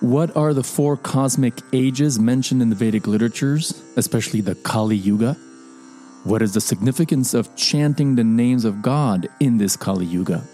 What 0.00 0.36
are 0.36 0.54
the 0.54 0.62
four 0.62 0.96
cosmic 0.96 1.54
ages 1.72 2.20
mentioned 2.20 2.62
in 2.62 2.70
the 2.70 2.76
Vedic 2.76 3.08
literatures, 3.08 3.82
especially 3.96 4.40
the 4.40 4.54
Kali 4.54 4.94
Yuga? 4.94 5.34
What 6.22 6.40
is 6.40 6.54
the 6.54 6.60
significance 6.60 7.34
of 7.34 7.56
chanting 7.56 8.14
the 8.14 8.22
names 8.22 8.64
of 8.64 8.80
God 8.80 9.28
in 9.40 9.58
this 9.58 9.76
Kali 9.76 10.06
Yuga? 10.06 10.44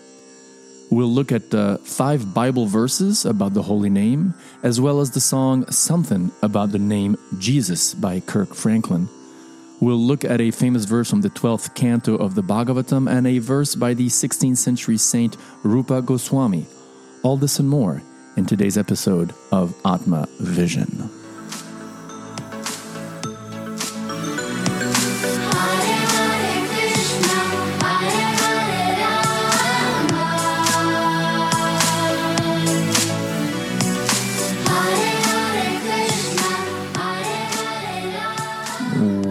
We'll 0.90 1.12
look 1.12 1.30
at 1.30 1.50
the 1.50 1.78
five 1.84 2.32
Bible 2.32 2.64
verses 2.64 3.26
about 3.26 3.52
the 3.52 3.62
holy 3.62 3.90
name, 3.90 4.32
as 4.62 4.80
well 4.80 5.00
as 5.00 5.10
the 5.10 5.20
song 5.20 5.70
Something 5.70 6.32
about 6.40 6.72
the 6.72 6.78
name 6.78 7.18
Jesus 7.38 7.92
by 7.92 8.20
Kirk 8.20 8.54
Franklin. 8.54 9.10
We'll 9.78 9.98
look 9.98 10.24
at 10.24 10.40
a 10.40 10.52
famous 10.52 10.86
verse 10.86 11.10
from 11.10 11.20
the 11.20 11.28
12th 11.28 11.74
canto 11.74 12.14
of 12.14 12.34
the 12.34 12.42
Bhagavatam 12.42 13.10
and 13.10 13.26
a 13.26 13.40
verse 13.40 13.74
by 13.74 13.92
the 13.92 14.06
16th 14.06 14.56
century 14.56 14.96
saint 14.96 15.36
Rupa 15.62 16.00
Goswami. 16.00 16.64
All 17.22 17.36
this 17.36 17.58
and 17.58 17.68
more 17.68 18.02
in 18.36 18.46
today's 18.46 18.76
episode 18.76 19.32
of 19.52 19.74
Atma 19.84 20.28
Vision. 20.40 21.10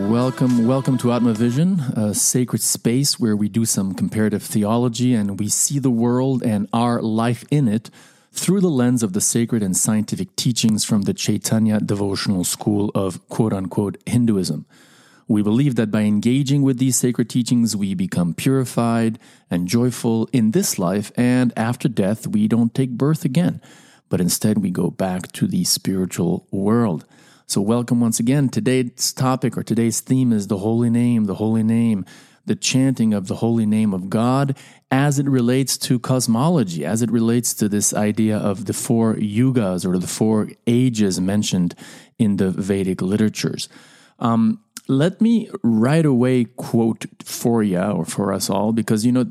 Welcome, 0.10 0.66
welcome 0.68 0.98
to 1.00 1.12
Atma 1.12 1.34
Vision, 1.34 1.80
a 1.96 2.14
sacred 2.14 2.62
space 2.62 3.20
where 3.20 3.36
we 3.36 3.50
do 3.50 3.66
some 3.66 3.94
comparative 3.94 4.42
theology 4.42 5.14
and 5.14 5.40
we 5.40 5.50
see 5.50 5.80
the 5.80 5.90
world 5.90 6.42
and 6.44 6.70
our 6.72 7.02
life 7.02 7.44
in 7.52 7.68
it 7.68 7.90
through 8.34 8.60
the 8.62 8.70
lens 8.70 9.04
of 9.04 9.14
the 9.14 9.22
sacred 9.22 9.62
and 9.62 9.78
scientific 9.78 10.36
teachings 10.36 10.84
from 10.84 11.04
the 11.04 11.14
Chaitanya 11.14 11.80
devotional 11.80 12.44
school 12.44 12.92
of 12.96 13.26
quote 13.30 13.54
unquote 13.54 13.98
Hinduism. 14.08 14.66
We 15.28 15.44
believe 15.44 15.76
that 15.76 15.92
by 15.92 16.02
engaging 16.02 16.64
with 16.64 16.80
these 16.80 16.98
sacred 16.98 17.30
teachings, 17.30 17.78
we 17.78 17.94
become 17.94 18.34
purified 18.34 19.20
and 19.50 19.68
joyful 19.68 20.28
in 20.34 20.52
this 20.52 20.78
life, 20.78 21.12
and 21.16 21.54
after 21.56 21.88
death, 21.88 22.28
we 22.28 22.48
don't 22.48 22.74
take 22.74 22.92
birth 22.92 23.24
again, 23.24 23.62
but 24.10 24.20
instead 24.20 24.58
we 24.58 24.72
go 24.72 24.90
back 24.90 25.32
to 25.34 25.48
the 25.48 25.64
spiritual 25.64 26.48
world. 26.52 27.06
So, 27.46 27.62
welcome 27.62 28.02
once 28.02 28.20
again. 28.20 28.50
Today's 28.50 29.14
topic 29.14 29.58
or 29.58 29.64
today's 29.64 30.00
theme 30.02 30.34
is 30.34 30.48
the 30.48 30.58
holy 30.58 30.90
name, 30.90 31.26
the 31.26 31.36
holy 31.36 31.64
name, 31.64 32.06
the 32.46 32.56
chanting 32.56 33.14
of 33.14 33.28
the 33.28 33.36
holy 33.36 33.66
name 33.66 33.94
of 33.94 34.10
God 34.10 34.58
as 34.92 35.18
it 35.18 35.28
relates 35.28 35.78
to 35.78 35.98
cosmology, 35.98 36.86
as 36.86 37.02
it 37.02 37.10
relates 37.12 37.54
to 37.56 37.70
this 37.70 37.94
idea 37.94 38.38
of 38.38 38.66
the 38.66 38.74
four 38.74 39.16
yugas 39.16 39.86
or 39.86 39.98
the 39.98 40.08
four 40.08 40.50
ages 40.68 41.20
mentioned 41.20 41.74
in 42.20 42.38
the 42.38 42.52
Vedic 42.52 43.02
literatures. 43.02 43.70
Um, 44.20 44.60
let 44.88 45.22
me 45.22 45.50
right 45.64 46.06
away 46.06 46.44
quote 46.44 47.06
for 47.24 47.64
you 47.64 47.80
or 47.80 48.06
for 48.06 48.34
us 48.34 48.50
all, 48.50 48.74
because, 48.74 49.06
you 49.06 49.12
know, 49.12 49.26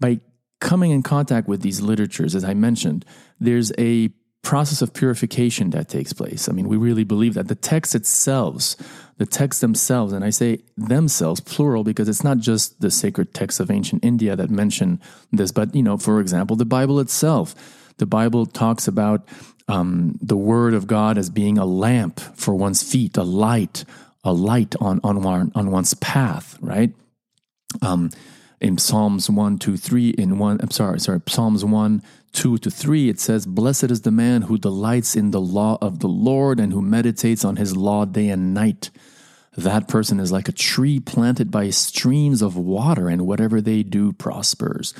by 0.00 0.20
coming 0.60 0.90
in 0.90 1.02
contact 1.02 1.46
with 1.48 1.62
these 1.62 1.80
literatures, 1.80 2.34
as 2.34 2.44
I 2.44 2.54
mentioned, 2.54 3.04
there's 3.38 3.72
a 3.78 4.10
process 4.46 4.80
of 4.80 4.94
purification 4.94 5.70
that 5.70 5.88
takes 5.88 6.12
place. 6.12 6.48
I 6.48 6.52
mean, 6.52 6.68
we 6.68 6.76
really 6.76 7.02
believe 7.02 7.34
that 7.34 7.48
the 7.48 7.56
text 7.56 7.96
itself, 7.96 8.76
the 9.18 9.26
texts 9.26 9.60
themselves, 9.60 10.12
and 10.12 10.24
I 10.24 10.30
say 10.30 10.60
themselves 10.76 11.40
plural 11.40 11.82
because 11.82 12.08
it's 12.08 12.22
not 12.22 12.38
just 12.38 12.80
the 12.80 12.92
sacred 12.92 13.34
texts 13.34 13.58
of 13.58 13.72
ancient 13.72 14.04
India 14.04 14.36
that 14.36 14.48
mention 14.48 15.00
this, 15.32 15.50
but 15.50 15.74
you 15.74 15.82
know, 15.82 15.98
for 15.98 16.20
example, 16.20 16.54
the 16.54 16.64
Bible 16.64 17.00
itself. 17.00 17.56
The 17.96 18.06
Bible 18.06 18.46
talks 18.46 18.86
about 18.86 19.26
um, 19.66 20.16
the 20.22 20.36
Word 20.36 20.74
of 20.74 20.86
God 20.86 21.18
as 21.18 21.28
being 21.28 21.58
a 21.58 21.66
lamp 21.66 22.20
for 22.20 22.54
one's 22.54 22.84
feet, 22.84 23.16
a 23.16 23.24
light, 23.24 23.84
a 24.22 24.32
light 24.32 24.76
on 24.78 25.00
on 25.02 25.22
one, 25.22 25.50
on 25.56 25.72
one's 25.72 25.94
path, 25.94 26.56
right? 26.60 26.94
Um, 27.82 28.10
in 28.60 28.78
Psalms 28.78 29.28
1, 29.28 29.58
2, 29.58 29.76
3, 29.76 30.10
in 30.10 30.38
one, 30.38 30.58
I'm 30.62 30.70
sorry, 30.70 30.98
sorry, 31.00 31.20
Psalms 31.28 31.64
1, 31.64 32.02
2 32.36 32.58
to 32.58 32.70
3, 32.70 33.08
it 33.08 33.18
says, 33.18 33.46
Blessed 33.46 33.90
is 33.90 34.02
the 34.02 34.10
man 34.10 34.42
who 34.42 34.58
delights 34.58 35.16
in 35.16 35.30
the 35.30 35.40
law 35.40 35.78
of 35.80 36.00
the 36.00 36.06
Lord 36.06 36.60
and 36.60 36.70
who 36.70 36.82
meditates 36.82 37.46
on 37.46 37.56
his 37.56 37.74
law 37.74 38.04
day 38.04 38.28
and 38.28 38.52
night. 38.52 38.90
That 39.56 39.88
person 39.88 40.20
is 40.20 40.30
like 40.30 40.46
a 40.46 40.52
tree 40.52 41.00
planted 41.00 41.50
by 41.50 41.70
streams 41.70 42.42
of 42.42 42.54
water, 42.54 43.08
and 43.08 43.26
whatever 43.26 43.62
they 43.62 43.82
do 43.82 44.12
prospers. 44.12 44.92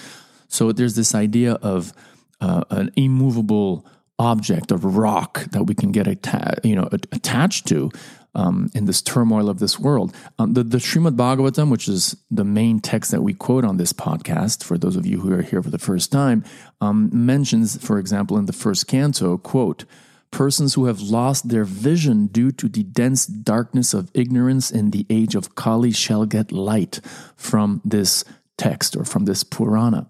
So 0.48 0.72
there's 0.72 0.97
this 0.97 1.14
idea 1.14 1.52
of 1.54 1.92
uh, 2.41 2.64
an 2.70 2.91
immovable 2.97 3.86
object, 4.18 4.70
a 4.70 4.78
rock 4.78 5.44
that 5.50 5.64
we 5.64 5.74
can 5.74 5.92
get 5.92 6.08
atta- 6.08 6.60
you 6.64 6.74
know, 6.74 6.88
attached 7.12 7.66
to 7.66 7.91
um, 8.36 8.70
in 8.74 8.84
this 8.84 9.02
turmoil 9.02 9.48
of 9.48 9.58
this 9.58 9.80
world. 9.80 10.14
Um, 10.38 10.52
the, 10.52 10.62
the 10.62 10.78
Srimad 10.78 11.16
Bhagavatam, 11.16 11.70
which 11.70 11.88
is 11.88 12.16
the 12.30 12.44
main 12.44 12.78
text 12.80 13.10
that 13.10 13.22
we 13.22 13.32
quote 13.32 13.64
on 13.64 13.78
this 13.78 13.92
podcast, 13.92 14.62
for 14.62 14.78
those 14.78 14.94
of 14.94 15.06
you 15.06 15.20
who 15.20 15.32
are 15.32 15.42
here 15.42 15.62
for 15.62 15.70
the 15.70 15.78
first 15.78 16.12
time, 16.12 16.44
um, 16.80 17.10
mentions, 17.12 17.82
for 17.84 17.98
example, 17.98 18.36
in 18.36 18.44
the 18.44 18.52
first 18.52 18.86
canto, 18.86 19.38
quote, 19.38 19.84
persons 20.30 20.74
who 20.74 20.84
have 20.84 21.00
lost 21.00 21.48
their 21.48 21.64
vision 21.64 22.26
due 22.26 22.52
to 22.52 22.69
the 22.69 22.82
dense 22.82 23.26
darkness 23.26 23.94
of 23.94 24.10
ignorance 24.12 24.70
in 24.70 24.91
the 24.91 25.06
age 25.08 25.34
of 25.34 25.54
Kali 25.54 25.92
shall 25.92 26.26
get 26.26 26.53
light 26.53 27.00
from 27.36 27.80
this 27.84 28.22
text 28.58 28.97
or 28.97 29.04
from 29.04 29.24
this 29.24 29.44
Purana. 29.44 30.08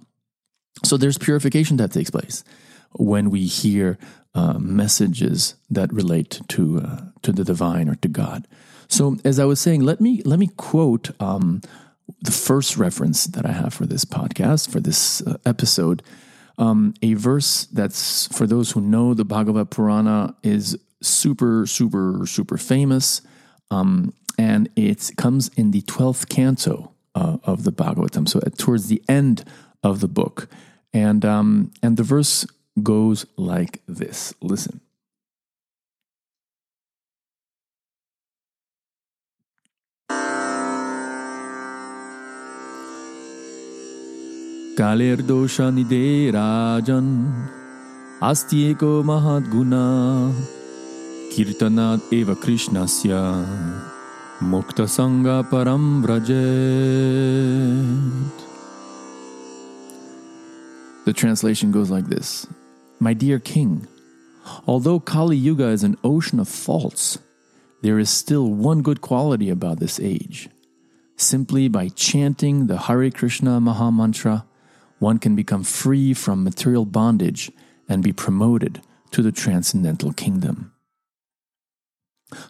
So 0.85 0.97
there's 0.97 1.17
purification 1.19 1.77
that 1.77 1.93
takes 1.93 2.11
place 2.11 2.43
when 2.93 3.31
we 3.31 3.47
hear 3.47 3.99
uh, 4.37 4.59
messages 4.59 5.55
that 5.71 5.91
relate 5.93 6.43
to 6.49 6.79
uh, 6.81 7.01
to 7.23 7.33
the 7.33 7.43
divine 7.43 7.89
or 7.89 7.95
to 7.97 8.09
God. 8.09 8.47
So, 8.87 9.17
as 9.25 9.41
I 9.41 9.47
was 9.47 9.61
saying, 9.61 9.81
let 9.81 9.99
me 10.01 10.23
let 10.25 10.39
me 10.39 10.49
quote 10.57 11.11
um, 11.21 11.63
the 12.21 12.31
first 12.31 12.77
reference 12.77 13.25
that 13.25 13.47
I 13.47 13.53
have 13.53 13.73
for 13.73 13.87
this 13.87 14.05
podcast 14.05 14.69
for 14.69 14.79
this 14.79 15.23
uh, 15.23 15.39
episode. 15.47 16.03
Um, 16.59 16.95
a 17.03 17.15
verse 17.15 17.67
that's 17.67 18.29
for 18.29 18.47
those 18.47 18.73
who 18.73 18.81
know 18.81 19.15
the 19.15 19.25
Bhagavad 19.25 19.71
Purana 19.71 20.35
is 20.43 20.79
super 21.01 21.67
super 21.67 22.27
super 22.27 22.59
famous, 22.59 23.23
um, 23.71 24.13
and 24.39 24.69
it 24.77 25.13
comes 25.17 25.49
in 25.57 25.71
the 25.71 25.81
twelfth 25.83 26.29
canto 26.29 26.93
uh, 27.15 27.39
of 27.43 27.65
the 27.65 27.73
Bhagavatam. 27.73 28.29
So, 28.29 28.41
towards 28.59 28.89
the 28.89 29.03
end 29.09 29.45
of 29.83 30.01
the 30.01 30.09
book, 30.09 30.49
and 30.93 31.25
um, 31.25 31.73
and 31.83 31.97
the 31.97 32.03
verse 32.03 32.47
goes 32.83 33.27
like 33.37 33.81
this. 33.89 34.35
Listen. 34.43 34.81
কালের 44.79 45.19
দোষানিদে 45.27 46.07
রাজন 46.33 47.07
আস্তি 48.21 48.59
এক 48.71 48.83
মহৎ 49.09 49.45
গুণা 49.53 49.87
কীর্তনাদ 51.33 52.01
এব 52.19 52.29
কৃষ্ণস্য 52.45 53.11
মুক্ত 54.53 54.79
সঙ্গা 54.97 55.39
পরম 55.51 55.85
The 61.07 61.15
translation 61.15 61.69
goes 61.71 61.89
like 61.89 62.09
this 62.15 62.29
my 62.99 63.13
dear 63.13 63.39
king, 63.39 63.87
although 64.67 65.01
Kali 65.01 65.37
Yuga 65.37 65.69
is 65.69 65.83
an 65.83 65.97
ocean 66.03 66.41
of 66.41 66.49
faults, 66.49 67.19
there 67.83 67.99
is 67.99 68.11
still 68.11 68.49
one 68.51 68.83
good 68.83 69.01
quality 69.01 69.51
about 69.51 69.81
this 69.81 70.01
age. 70.01 70.49
Simply 71.17 71.69
by 71.69 71.89
chanting 71.89 72.67
the 72.67 72.79
Hare 72.79 73.11
Krishna 73.11 73.61
Maha 73.61 73.91
Mantra, 73.91 74.45
one 74.99 75.19
can 75.19 75.37
become 75.37 75.63
free 75.63 76.15
from 76.15 76.45
material 76.45 76.85
bondage 76.85 77.51
and 77.89 78.03
be 78.03 78.13
promoted 78.13 78.83
to 79.13 79.23
the 79.23 79.33
transcendental 79.33 80.13
kingdom. 80.13 80.73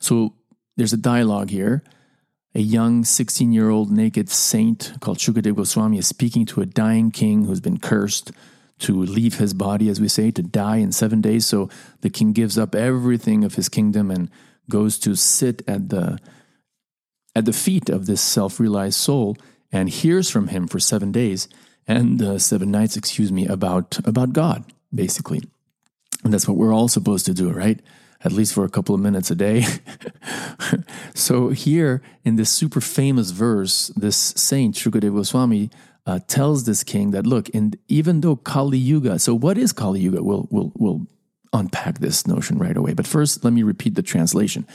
So 0.00 0.34
there's 0.76 0.92
a 0.92 0.98
dialogue 0.98 1.50
here. 1.50 1.82
A 2.54 2.60
young 2.60 3.04
16 3.04 3.52
year 3.52 3.68
old 3.68 3.90
naked 3.90 4.30
saint 4.30 4.94
called 5.00 5.18
Shukadeva 5.18 5.56
Goswami 5.56 5.98
is 5.98 6.06
speaking 6.06 6.46
to 6.46 6.62
a 6.62 6.66
dying 6.66 7.10
king 7.10 7.44
who's 7.44 7.60
been 7.60 7.78
cursed 7.78 8.32
to 8.78 8.92
leave 8.94 9.38
his 9.38 9.54
body, 9.54 9.88
as 9.88 10.00
we 10.00 10.08
say, 10.08 10.30
to 10.30 10.42
die 10.42 10.76
in 10.76 10.92
seven 10.92 11.20
days. 11.20 11.46
So 11.46 11.70
the 12.02 12.10
king 12.10 12.32
gives 12.32 12.58
up 12.58 12.74
everything 12.74 13.44
of 13.44 13.54
his 13.54 13.68
kingdom 13.68 14.10
and 14.10 14.30
goes 14.68 14.98
to 14.98 15.14
sit 15.14 15.62
at 15.66 15.88
the 15.88 16.18
at 17.34 17.44
the 17.44 17.52
feet 17.52 17.90
of 17.90 18.06
this 18.06 18.22
self-realized 18.22 18.98
soul 18.98 19.36
and 19.70 19.90
hears 19.90 20.30
from 20.30 20.48
him 20.48 20.66
for 20.66 20.80
seven 20.80 21.12
days 21.12 21.48
and 21.86 22.22
uh, 22.22 22.38
seven 22.38 22.70
nights, 22.70 22.96
excuse 22.96 23.30
me, 23.30 23.46
about 23.46 23.98
about 24.04 24.32
God, 24.32 24.64
basically. 24.94 25.42
And 26.24 26.32
that's 26.32 26.48
what 26.48 26.56
we're 26.56 26.74
all 26.74 26.88
supposed 26.88 27.26
to 27.26 27.34
do, 27.34 27.50
right? 27.50 27.80
At 28.24 28.32
least 28.32 28.54
for 28.54 28.64
a 28.64 28.70
couple 28.70 28.94
of 28.94 29.00
minutes 29.00 29.30
a 29.30 29.34
day. 29.34 29.64
so 31.14 31.50
here 31.50 32.02
in 32.24 32.36
this 32.36 32.50
super 32.50 32.80
famous 32.80 33.30
verse, 33.30 33.88
this 33.88 34.16
saint 34.16 34.74
Shukadeva 34.74 35.16
Goswami 35.16 35.70
uh, 36.06 36.20
tells 36.28 36.64
this 36.64 36.84
king 36.84 37.10
that 37.10 37.26
look, 37.26 37.52
and 37.54 37.76
even 37.88 38.20
though 38.20 38.36
Kali 38.36 38.78
Yuga, 38.78 39.18
so 39.18 39.34
what 39.34 39.58
is 39.58 39.72
Kali 39.72 40.00
Yuga? 40.00 40.22
We'll 40.22 40.46
we'll 40.50 40.72
we'll 40.76 41.06
unpack 41.52 41.98
this 41.98 42.26
notion 42.26 42.58
right 42.58 42.76
away. 42.76 42.94
But 42.94 43.06
first, 43.06 43.44
let 43.44 43.52
me 43.52 43.62
repeat 43.62 43.94
the 43.94 44.02
translation. 44.02 44.66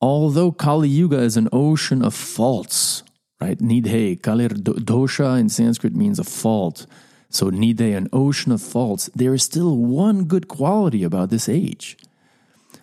Although 0.00 0.52
Kali 0.52 0.88
Yuga 0.88 1.18
is 1.18 1.36
an 1.36 1.48
ocean 1.52 2.04
of 2.04 2.14
faults, 2.14 3.02
right? 3.40 3.58
Nidhe, 3.58 4.20
Kalir 4.20 4.50
dosha 4.50 5.38
in 5.38 5.48
Sanskrit 5.48 5.94
means 5.94 6.18
a 6.18 6.24
fault. 6.24 6.86
So 7.28 7.50
Nidhe, 7.50 7.96
an 7.96 8.08
ocean 8.12 8.52
of 8.52 8.60
faults, 8.60 9.08
there 9.14 9.32
is 9.32 9.42
still 9.42 9.76
one 9.76 10.24
good 10.24 10.48
quality 10.48 11.02
about 11.02 11.30
this 11.30 11.48
age. 11.48 11.96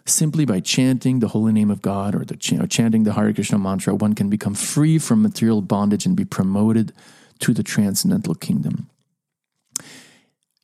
Simply 0.06 0.44
by 0.44 0.60
chanting 0.60 1.20
the 1.20 1.28
holy 1.28 1.54
name 1.54 1.70
of 1.70 1.84
God 1.84 2.16
or, 2.16 2.25
the, 2.25 2.36
or 2.60 2.66
chanting 2.66 3.04
the 3.04 3.14
Hare 3.14 3.32
Krishna 3.32 3.60
mantra, 3.60 3.94
one 3.94 4.16
can 4.16 4.28
become 4.28 4.56
free 4.56 4.98
from 4.98 5.22
material 5.22 5.62
bondage 5.62 6.06
and 6.06 6.16
be 6.16 6.25
promoted 6.25 6.94
to 7.39 7.53
the 7.53 7.63
transcendental 7.63 8.36
kingdom. 8.36 8.89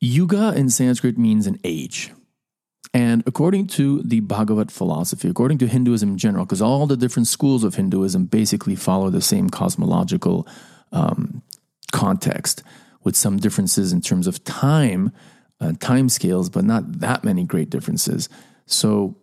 Yuga 0.00 0.52
in 0.54 0.68
Sanskrit 0.68 1.16
means 1.18 1.46
an 1.46 1.58
age. 1.64 2.12
And 2.92 3.22
according 3.26 3.66
to 3.68 4.02
the 4.02 4.20
Bhagavat 4.20 4.70
philosophy, 4.70 5.28
according 5.28 5.58
to 5.58 5.66
Hinduism 5.66 6.10
in 6.10 6.18
general, 6.18 6.44
because 6.44 6.62
all 6.62 6.86
the 6.86 6.96
different 6.96 7.28
schools 7.28 7.64
of 7.64 7.74
Hinduism 7.74 8.26
basically 8.26 8.76
follow 8.76 9.10
the 9.10 9.20
same 9.20 9.50
cosmological 9.50 10.46
um, 10.92 11.42
context 11.92 12.62
with 13.04 13.16
some 13.16 13.36
differences 13.36 13.92
in 13.92 14.00
terms 14.00 14.26
of 14.26 14.42
time, 14.44 15.12
uh, 15.60 15.72
time 15.78 16.08
scales, 16.08 16.48
but 16.48 16.64
not 16.64 17.00
that 17.00 17.24
many 17.24 17.44
great 17.44 17.70
differences. 17.70 18.28
So 18.66 19.16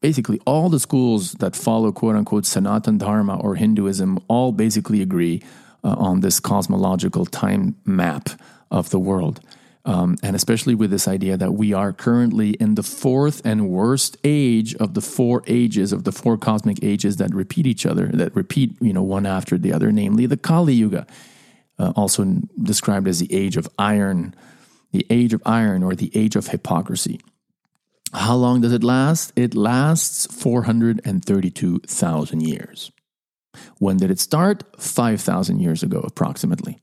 basically, 0.00 0.40
all 0.46 0.68
the 0.68 0.80
schools 0.80 1.32
that 1.34 1.54
follow 1.54 1.92
quote 1.92 2.16
unquote 2.16 2.46
Sanatan 2.46 2.98
Dharma 2.98 3.38
or 3.38 3.54
Hinduism 3.54 4.18
all 4.28 4.52
basically 4.52 5.02
agree 5.02 5.42
uh, 5.84 5.94
on 5.98 6.20
this 6.20 6.40
cosmological 6.40 7.26
time 7.26 7.76
map 7.84 8.30
of 8.70 8.90
the 8.90 8.98
world. 8.98 9.40
Um, 9.86 10.18
and 10.22 10.36
especially 10.36 10.74
with 10.74 10.90
this 10.90 11.08
idea 11.08 11.38
that 11.38 11.52
we 11.52 11.72
are 11.72 11.92
currently 11.92 12.50
in 12.50 12.74
the 12.74 12.82
fourth 12.82 13.40
and 13.46 13.70
worst 13.70 14.18
age 14.24 14.74
of 14.74 14.92
the 14.92 15.00
four 15.00 15.42
ages 15.46 15.92
of 15.92 16.04
the 16.04 16.12
four 16.12 16.36
cosmic 16.36 16.84
ages 16.84 17.16
that 17.16 17.34
repeat 17.34 17.66
each 17.66 17.86
other, 17.86 18.08
that 18.08 18.36
repeat, 18.36 18.76
you 18.80 18.92
know, 18.92 19.02
one 19.02 19.24
after 19.24 19.56
the 19.56 19.72
other, 19.72 19.90
namely 19.90 20.26
the 20.26 20.36
Kali 20.36 20.74
Yuga, 20.74 21.06
uh, 21.78 21.94
also 21.96 22.26
described 22.62 23.08
as 23.08 23.20
the 23.20 23.32
age 23.32 23.56
of 23.56 23.66
iron, 23.78 24.34
the 24.92 25.06
age 25.08 25.32
of 25.32 25.40
iron, 25.46 25.82
or 25.82 25.94
the 25.94 26.14
age 26.14 26.36
of 26.36 26.48
hypocrisy. 26.48 27.18
How 28.12 28.34
long 28.34 28.60
does 28.60 28.74
it 28.74 28.84
last? 28.84 29.32
It 29.34 29.54
lasts 29.54 30.26
432,000 30.26 32.42
years. 32.42 32.92
When 33.78 33.96
did 33.96 34.10
it 34.10 34.20
start? 34.20 34.64
5,000 34.78 35.60
years 35.60 35.82
ago, 35.82 36.00
approximately. 36.00 36.78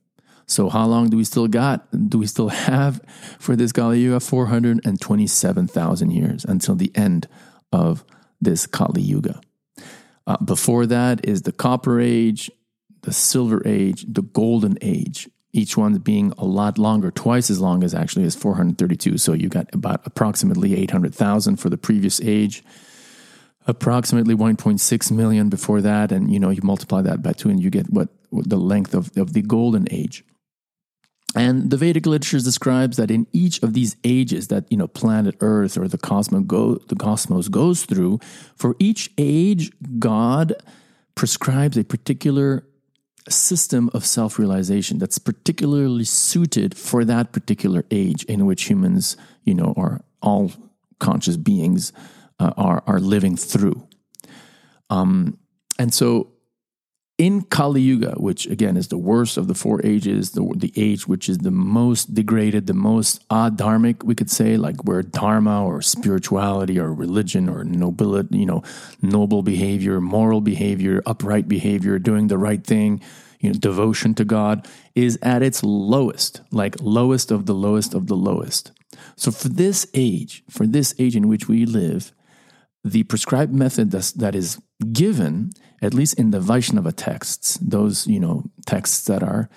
So 0.47 0.69
how 0.69 0.85
long 0.87 1.09
do 1.09 1.17
we 1.17 1.25
still 1.25 1.47
got? 1.47 1.87
Do 2.09 2.17
we 2.17 2.27
still 2.27 2.49
have 2.49 3.01
for 3.37 3.55
this 3.55 3.71
Kali 3.71 3.99
Yuga? 3.99 4.19
427,000 4.19 6.11
years 6.11 6.45
until 6.45 6.75
the 6.75 6.91
end 6.95 7.27
of 7.71 8.03
this 8.39 8.65
Kali 8.65 9.01
Yuga. 9.01 9.41
Uh, 10.25 10.37
before 10.43 10.85
that 10.85 11.25
is 11.25 11.43
the 11.43 11.51
Copper 11.51 11.99
Age, 11.99 12.49
the 13.01 13.13
Silver 13.13 13.61
Age, 13.65 14.05
the 14.07 14.21
Golden 14.21 14.77
Age. 14.81 15.29
Each 15.53 15.77
one 15.77 15.97
being 15.97 16.33
a 16.37 16.45
lot 16.45 16.77
longer, 16.77 17.09
twice 17.09 17.49
as 17.49 17.59
long 17.59 17.83
as 17.83 17.93
actually 17.93 18.25
as 18.25 18.35
432. 18.35 19.17
So 19.17 19.33
you 19.33 19.49
got 19.49 19.73
about 19.73 20.01
approximately 20.05 20.75
800,000 20.75 21.57
for 21.57 21.69
the 21.69 21.77
previous 21.77 22.21
age 22.21 22.63
approximately 23.67 24.33
1.6 24.33 25.11
million 25.11 25.49
before 25.49 25.81
that 25.81 26.11
and 26.11 26.31
you 26.31 26.39
know 26.39 26.49
you 26.49 26.61
multiply 26.63 27.01
that 27.01 27.21
by 27.21 27.33
two 27.33 27.49
and 27.49 27.61
you 27.61 27.69
get 27.69 27.91
what, 27.91 28.09
what 28.29 28.49
the 28.49 28.57
length 28.57 28.93
of, 28.93 29.15
of 29.17 29.33
the 29.33 29.41
golden 29.41 29.87
age. 29.91 30.23
And 31.35 31.69
the 31.69 31.77
Vedic 31.77 32.05
literature 32.05 32.39
describes 32.39 32.97
that 32.97 33.11
in 33.11 33.27
each 33.33 33.61
of 33.61 33.73
these 33.73 33.97
ages 34.03 34.47
that 34.47 34.65
you 34.71 34.77
know 34.77 34.87
planet 34.87 35.35
Earth 35.41 35.77
or 35.77 35.87
the 35.87 35.97
cosmos 35.97 36.45
go 36.47 36.75
the 36.75 36.95
cosmos 36.95 37.49
goes 37.49 37.83
through, 37.83 38.19
for 38.55 38.75
each 38.79 39.11
age, 39.17 39.71
God 39.99 40.53
prescribes 41.15 41.77
a 41.77 41.83
particular 41.83 42.63
system 43.29 43.89
of 43.93 44.05
self-realization 44.05 44.99
that's 44.99 45.17
particularly 45.17 46.05
suited 46.05 46.77
for 46.77 47.03
that 47.03 47.33
particular 47.33 47.83
age 47.91 48.23
in 48.23 48.45
which 48.45 48.69
humans, 48.69 49.17
you 49.43 49.53
know, 49.53 49.73
are 49.75 50.01
all 50.21 50.53
conscious 50.99 51.35
beings 51.35 51.91
uh, 52.39 52.53
are 52.57 52.83
are 52.87 52.99
living 52.99 53.35
through. 53.35 53.87
Um, 54.89 55.37
and 55.79 55.93
so 55.93 56.31
in 57.17 57.41
Kali 57.41 57.81
Yuga, 57.81 58.11
which 58.17 58.45
again 58.45 58.77
is 58.77 58.89
the 58.89 58.97
worst 58.97 59.37
of 59.37 59.47
the 59.47 59.55
four 59.55 59.81
ages, 59.83 60.31
the, 60.31 60.53
the 60.55 60.71
age 60.75 61.07
which 61.07 61.29
is 61.29 61.39
the 61.39 61.51
most 61.51 62.13
degraded, 62.13 62.67
the 62.67 62.75
most 62.75 63.27
adharmic, 63.29 64.03
we 64.03 64.13
could 64.13 64.29
say, 64.29 64.55
like 64.55 64.83
where 64.83 65.01
dharma 65.01 65.65
or 65.65 65.81
spirituality 65.81 66.79
or 66.79 66.93
religion 66.93 67.49
or 67.49 67.63
nobility, 67.63 68.37
you 68.37 68.45
know, 68.45 68.61
noble 69.01 69.41
behavior, 69.41 69.99
moral 69.99 70.41
behavior, 70.41 71.01
upright 71.07 71.47
behavior, 71.47 71.97
doing 71.97 72.27
the 72.27 72.37
right 72.37 72.63
thing, 72.63 73.01
you 73.39 73.51
know, 73.51 73.57
devotion 73.57 74.13
to 74.13 74.25
God 74.25 74.67
is 74.93 75.17
at 75.23 75.41
its 75.41 75.63
lowest, 75.63 76.41
like 76.51 76.75
lowest 76.81 77.31
of 77.31 77.47
the 77.47 77.55
lowest 77.55 77.95
of 77.95 78.05
the 78.05 78.15
lowest. 78.15 78.71
So 79.15 79.31
for 79.31 79.49
this 79.49 79.87
age, 79.95 80.43
for 80.49 80.67
this 80.67 80.93
age 80.99 81.15
in 81.15 81.27
which 81.27 81.47
we 81.47 81.65
live, 81.65 82.11
the 82.91 83.03
prescribed 83.03 83.53
method 83.53 83.91
that's, 83.91 84.11
that 84.13 84.35
is 84.35 84.59
given, 84.91 85.51
at 85.81 85.93
least 85.93 86.15
in 86.15 86.31
the 86.31 86.39
Vaishnava 86.39 86.91
texts, 86.91 87.57
those 87.61 88.07
you 88.07 88.19
know 88.19 88.43
texts 88.65 89.05
that 89.05 89.23
are 89.23 89.49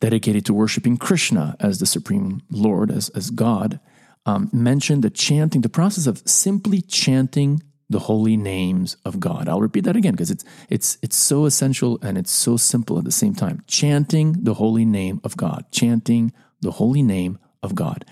dedicated 0.00 0.44
to 0.46 0.54
worshiping 0.54 0.96
Krishna 0.96 1.56
as 1.60 1.78
the 1.78 1.86
supreme 1.86 2.42
Lord, 2.50 2.90
as 2.90 3.08
as 3.10 3.30
God, 3.30 3.80
um, 4.26 4.50
mention 4.52 5.00
the 5.00 5.10
chanting, 5.10 5.60
the 5.62 5.68
process 5.68 6.06
of 6.06 6.22
simply 6.26 6.80
chanting 6.80 7.62
the 7.90 8.00
holy 8.00 8.36
names 8.36 8.96
of 9.04 9.20
God. 9.20 9.48
I'll 9.48 9.60
repeat 9.60 9.84
that 9.84 9.96
again 9.96 10.12
because 10.12 10.30
it's 10.30 10.44
it's 10.68 10.98
it's 11.02 11.16
so 11.16 11.44
essential 11.44 11.98
and 12.02 12.16
it's 12.16 12.30
so 12.30 12.56
simple 12.56 12.98
at 12.98 13.04
the 13.04 13.12
same 13.12 13.34
time. 13.34 13.62
Chanting 13.66 14.44
the 14.44 14.54
holy 14.54 14.84
name 14.84 15.20
of 15.24 15.36
God, 15.36 15.66
chanting 15.70 16.32
the 16.60 16.72
holy 16.72 17.02
name 17.02 17.38
of 17.62 17.74
God. 17.74 18.04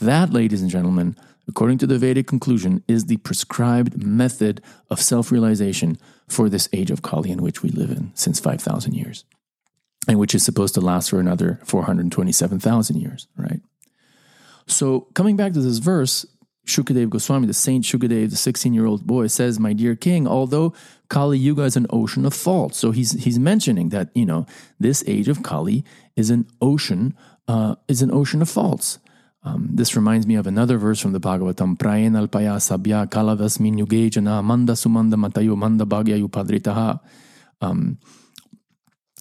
That, 0.00 0.32
ladies 0.32 0.62
and 0.62 0.70
gentlemen, 0.70 1.16
according 1.52 1.76
to 1.76 1.86
the 1.86 1.98
Vedic 1.98 2.26
conclusion, 2.26 2.82
is 2.88 3.04
the 3.04 3.18
prescribed 3.18 4.02
method 4.02 4.62
of 4.88 4.98
self 5.02 5.30
realization 5.30 5.98
for 6.26 6.48
this 6.48 6.66
age 6.72 6.90
of 6.90 7.02
Kali 7.02 7.30
in 7.30 7.42
which 7.42 7.62
we 7.62 7.68
live 7.68 7.90
in 7.90 8.10
since 8.14 8.40
5,000 8.40 8.94
years, 8.94 9.26
and 10.08 10.18
which 10.18 10.34
is 10.34 10.42
supposed 10.42 10.72
to 10.74 10.80
last 10.80 11.10
for 11.10 11.20
another 11.20 11.60
427,000 11.64 12.96
years, 12.96 13.28
right? 13.36 13.60
So, 14.66 15.08
coming 15.12 15.36
back 15.36 15.52
to 15.52 15.60
this 15.60 15.76
verse, 15.76 16.24
Shukadev 16.66 17.10
Goswami, 17.10 17.46
the 17.46 17.52
Saint 17.52 17.84
Shukadev, 17.84 18.30
the 18.30 18.36
16 18.36 18.72
year 18.72 18.86
old 18.86 19.06
boy, 19.06 19.26
says, 19.26 19.60
My 19.60 19.74
dear 19.74 19.94
king, 19.94 20.26
although 20.26 20.72
Kali 21.10 21.36
Yuga 21.36 21.64
is 21.64 21.76
an 21.76 21.86
ocean 21.90 22.24
of 22.24 22.32
faults. 22.32 22.78
So 22.78 22.92
he's, 22.92 23.12
he's 23.24 23.38
mentioning 23.38 23.90
that, 23.90 24.08
you 24.14 24.24
know, 24.24 24.46
this 24.80 25.04
age 25.06 25.28
of 25.28 25.42
Kali 25.42 25.84
is 26.16 26.30
an 26.30 26.46
ocean, 26.62 27.14
uh, 27.46 27.74
is 27.88 28.00
an 28.00 28.10
ocean 28.10 28.40
of 28.40 28.48
faults. 28.48 28.98
Um, 29.44 29.68
this 29.72 29.96
reminds 29.96 30.26
me 30.26 30.36
of 30.36 30.46
another 30.46 30.78
verse 30.78 31.00
from 31.00 31.12
the 31.12 31.20
Bhagavatam. 31.20 31.76
Prayen 31.76 32.12
alpaya 32.12 32.58
sabya 32.58 33.08
kalavasmin 33.08 33.78
yugejana 33.78 34.42
manda 34.42 34.74
sumanda 34.74 35.14
matayo 35.14 35.56
manda. 35.56 37.00
Um, 37.60 37.98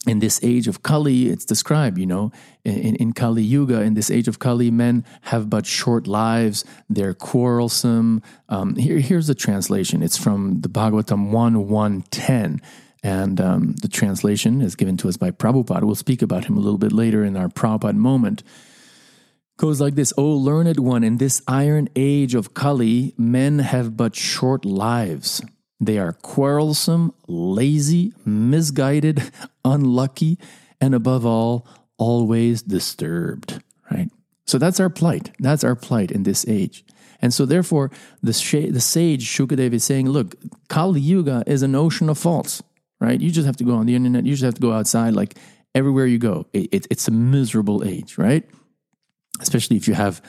in 0.07 0.19
this 0.19 0.39
age 0.43 0.67
of 0.67 0.81
Kali, 0.81 1.29
it's 1.29 1.45
described, 1.45 1.99
you 1.99 2.07
know, 2.07 2.31
in, 2.65 2.95
in 2.95 3.13
Kali 3.13 3.43
Yuga, 3.43 3.81
in 3.81 3.93
this 3.93 4.09
age 4.09 4.27
of 4.27 4.39
Kali, 4.39 4.71
men 4.71 5.05
have 5.21 5.47
but 5.47 5.67
short 5.67 6.07
lives. 6.07 6.65
They're 6.89 7.13
quarrelsome. 7.13 8.23
Um, 8.49 8.75
here, 8.75 8.99
here's 8.99 9.27
the 9.27 9.35
translation. 9.35 10.01
It's 10.01 10.17
from 10.17 10.61
the 10.61 10.69
Bhagavatam 10.69 11.29
1 11.29 11.67
110. 11.67 12.61
And 13.03 13.41
um, 13.41 13.73
the 13.73 13.87
translation 13.87 14.61
is 14.61 14.75
given 14.75 14.97
to 14.97 15.09
us 15.09 15.17
by 15.17 15.31
Prabhupada. 15.31 15.83
We'll 15.83 15.95
speak 15.95 16.21
about 16.21 16.45
him 16.45 16.57
a 16.57 16.59
little 16.59 16.79
bit 16.79 16.91
later 16.91 17.23
in 17.23 17.37
our 17.37 17.47
Prabhupada 17.47 17.95
moment 17.95 18.43
goes 19.61 19.79
like 19.79 19.93
this 19.93 20.11
O 20.17 20.25
learned 20.25 20.79
one, 20.79 21.03
in 21.03 21.17
this 21.17 21.43
iron 21.47 21.87
age 21.95 22.33
of 22.33 22.55
Kali, 22.55 23.13
men 23.15 23.59
have 23.59 23.95
but 23.95 24.15
short 24.15 24.65
lives. 24.65 25.39
They 25.79 25.99
are 25.99 26.13
quarrelsome, 26.13 27.13
lazy, 27.27 28.11
misguided, 28.25 29.31
unlucky, 29.63 30.39
and 30.81 30.95
above 30.95 31.27
all, 31.27 31.67
always 31.99 32.63
disturbed, 32.63 33.61
right? 33.91 34.09
So 34.47 34.57
that's 34.57 34.79
our 34.79 34.89
plight. 34.89 35.29
That's 35.37 35.63
our 35.63 35.75
plight 35.75 36.09
in 36.09 36.23
this 36.23 36.43
age. 36.47 36.83
And 37.21 37.31
so, 37.31 37.45
therefore, 37.45 37.91
the, 38.23 38.33
sh- 38.33 38.71
the 38.71 38.81
sage 38.81 39.27
Shukadev 39.27 39.73
is 39.73 39.83
saying, 39.83 40.09
look, 40.09 40.33
Kali 40.69 40.99
Yuga 40.99 41.43
is 41.45 41.61
an 41.61 41.75
ocean 41.75 42.09
of 42.09 42.17
faults, 42.17 42.63
right? 42.99 43.21
You 43.21 43.29
just 43.29 43.45
have 43.45 43.57
to 43.57 43.63
go 43.63 43.75
on 43.75 43.85
the 43.85 43.93
internet, 43.93 44.25
you 44.25 44.33
just 44.33 44.43
have 44.43 44.55
to 44.55 44.61
go 44.61 44.73
outside, 44.73 45.13
like 45.13 45.37
everywhere 45.75 46.07
you 46.07 46.17
go. 46.17 46.47
It, 46.51 46.69
it, 46.71 46.87
it's 46.89 47.07
a 47.07 47.11
miserable 47.11 47.83
age, 47.83 48.17
right? 48.17 48.43
Especially 49.41 49.77
if 49.77 49.87
you 49.87 49.93
have, 49.93 50.21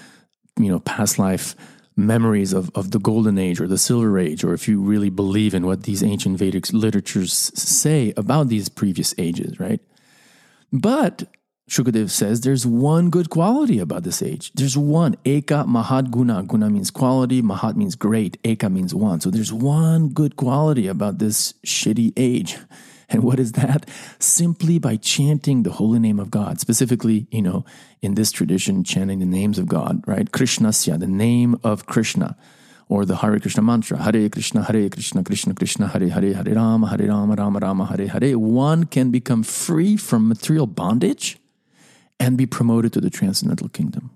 you 0.59 0.69
know, 0.69 0.81
past 0.81 1.19
life 1.19 1.55
memories 1.97 2.53
of, 2.53 2.71
of 2.75 2.91
the 2.91 2.99
golden 2.99 3.39
age 3.39 3.61
or 3.61 3.69
the 3.69 3.79
silver 3.79 4.19
age, 4.19 4.45
or 4.45 4.55
if 4.55 4.67
you 4.67 4.81
really 4.81 5.11
believe 5.11 5.55
in 5.55 5.67
what 5.67 5.83
these 5.85 6.03
ancient 6.03 6.39
Vedic 6.39 6.73
literatures 6.73 7.33
say 7.55 8.13
about 8.17 8.49
these 8.49 8.69
previous 8.69 9.15
ages, 9.19 9.61
right? 9.61 9.81
But 10.73 11.25
Shukadev 11.71 12.11
says 12.11 12.41
there's 12.41 12.67
one 12.67 13.09
good 13.09 13.31
quality 13.31 13.79
about 13.79 14.03
this 14.03 14.23
age. 14.23 14.53
There's 14.53 14.77
one. 14.77 15.17
Eka 15.25 15.67
Mahat 15.67 16.11
Guna. 16.11 16.43
Guna 16.43 16.69
means 16.71 16.91
quality, 16.91 17.41
Mahat 17.41 17.77
means 17.77 17.95
great, 17.95 18.43
Eka 18.43 18.71
means 18.71 18.95
one. 18.95 19.21
So 19.21 19.31
there's 19.31 19.53
one 19.53 20.09
good 20.09 20.37
quality 20.37 20.87
about 20.87 21.19
this 21.19 21.55
shitty 21.65 22.13
age. 22.17 22.59
And 23.15 23.23
what 23.23 23.39
is 23.39 23.53
that? 23.53 23.89
Simply 24.19 24.79
by 24.79 24.97
chanting 24.97 25.63
the 25.65 25.73
holy 25.73 25.99
name 25.99 26.19
of 26.19 26.31
God, 26.31 26.61
specifically, 26.61 27.27
you 27.31 27.43
know, 27.43 27.65
in 28.01 28.15
this 28.15 28.33
tradition, 28.33 28.85
chanting 28.85 29.19
the 29.19 29.27
names 29.27 29.59
of 29.59 29.67
God, 29.67 30.03
right? 30.07 30.31
Krishnasya, 30.31 30.99
the 30.99 31.07
name 31.07 31.59
of 31.63 31.85
Krishna, 31.85 32.37
or 32.89 33.05
the 33.05 33.17
Hare 33.17 33.39
Krishna 33.39 33.63
mantra, 33.63 33.99
Hare 33.99 34.29
Krishna, 34.31 34.63
Hare 34.63 34.89
Krishna, 34.89 35.23
Krishna 35.23 35.55
Krishna, 35.55 35.89
Hare 35.89 36.09
Hare, 36.09 36.33
Hare 36.33 36.55
Rama, 36.55 36.89
Hare 36.89 37.09
Rama, 37.09 37.35
Rama 37.35 37.59
Rama, 37.59 37.87
Hare 37.87 38.09
Hare. 38.09 38.39
One 38.39 38.85
can 38.85 39.11
become 39.11 39.43
free 39.43 39.97
from 39.99 40.27
material 40.27 40.67
bondage 40.67 41.39
and 42.19 42.39
be 42.39 42.47
promoted 42.47 42.95
to 42.95 43.01
the 43.01 43.11
transcendental 43.11 43.69
kingdom. 43.69 44.11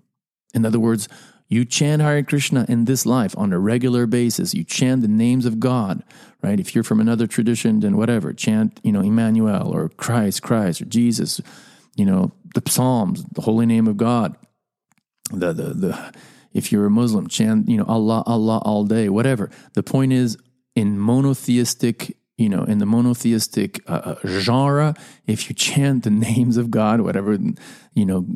In 0.55 0.65
other 0.65 0.81
words, 0.81 1.07
you 1.49 1.65
chant 1.65 2.03
Hare 2.03 2.23
Krishna 2.23 2.67
in 2.69 2.87
this 2.87 3.07
life 3.07 3.37
on 3.39 3.53
a 3.53 3.59
regular 3.59 4.07
basis. 4.07 4.55
You 4.55 4.65
chant 4.65 5.03
the 5.03 5.09
names 5.09 5.47
of 5.47 5.61
God, 5.61 6.03
right? 6.43 6.59
If 6.59 6.75
you're 6.75 6.85
from 6.85 7.01
another 7.01 7.27
tradition, 7.27 7.81
then 7.81 7.97
whatever, 7.97 8.33
chant, 8.33 8.81
you 8.83 8.93
know, 8.93 9.01
Emmanuel 9.01 9.69
or 9.73 9.89
Christ, 9.91 10.43
Christ 10.43 10.83
or 10.83 10.87
Jesus, 10.87 11.41
you 11.97 12.05
know, 12.05 12.33
the 12.55 12.63
Psalms, 12.69 13.25
the 13.33 13.43
holy 13.43 13.67
name 13.67 13.87
of 13.87 13.97
God. 13.97 14.37
The 15.31 15.53
the 15.53 15.75
the 15.75 16.15
if 16.53 16.73
you're 16.73 16.87
a 16.87 16.91
Muslim, 16.91 17.29
chant, 17.29 17.69
you 17.69 17.77
know, 17.77 17.85
Allah, 17.85 18.23
Allah 18.27 18.59
all 18.65 18.85
day, 18.85 19.09
whatever. 19.09 19.51
The 19.75 19.83
point 19.83 20.13
is 20.13 20.39
in 20.75 20.99
monotheistic 20.99 22.17
you 22.39 22.51
know, 22.51 22.65
in 22.65 22.79
the 22.79 22.87
monotheistic 22.87 23.81
uh, 23.89 24.15
uh 24.23 24.27
genre, 24.27 24.95
if 25.27 25.49
you 25.49 25.55
chant 25.55 26.05
the 26.05 26.11
names 26.29 26.59
of 26.59 26.71
God, 26.71 27.01
whatever, 27.01 27.39
you 27.95 28.05
know, 28.05 28.27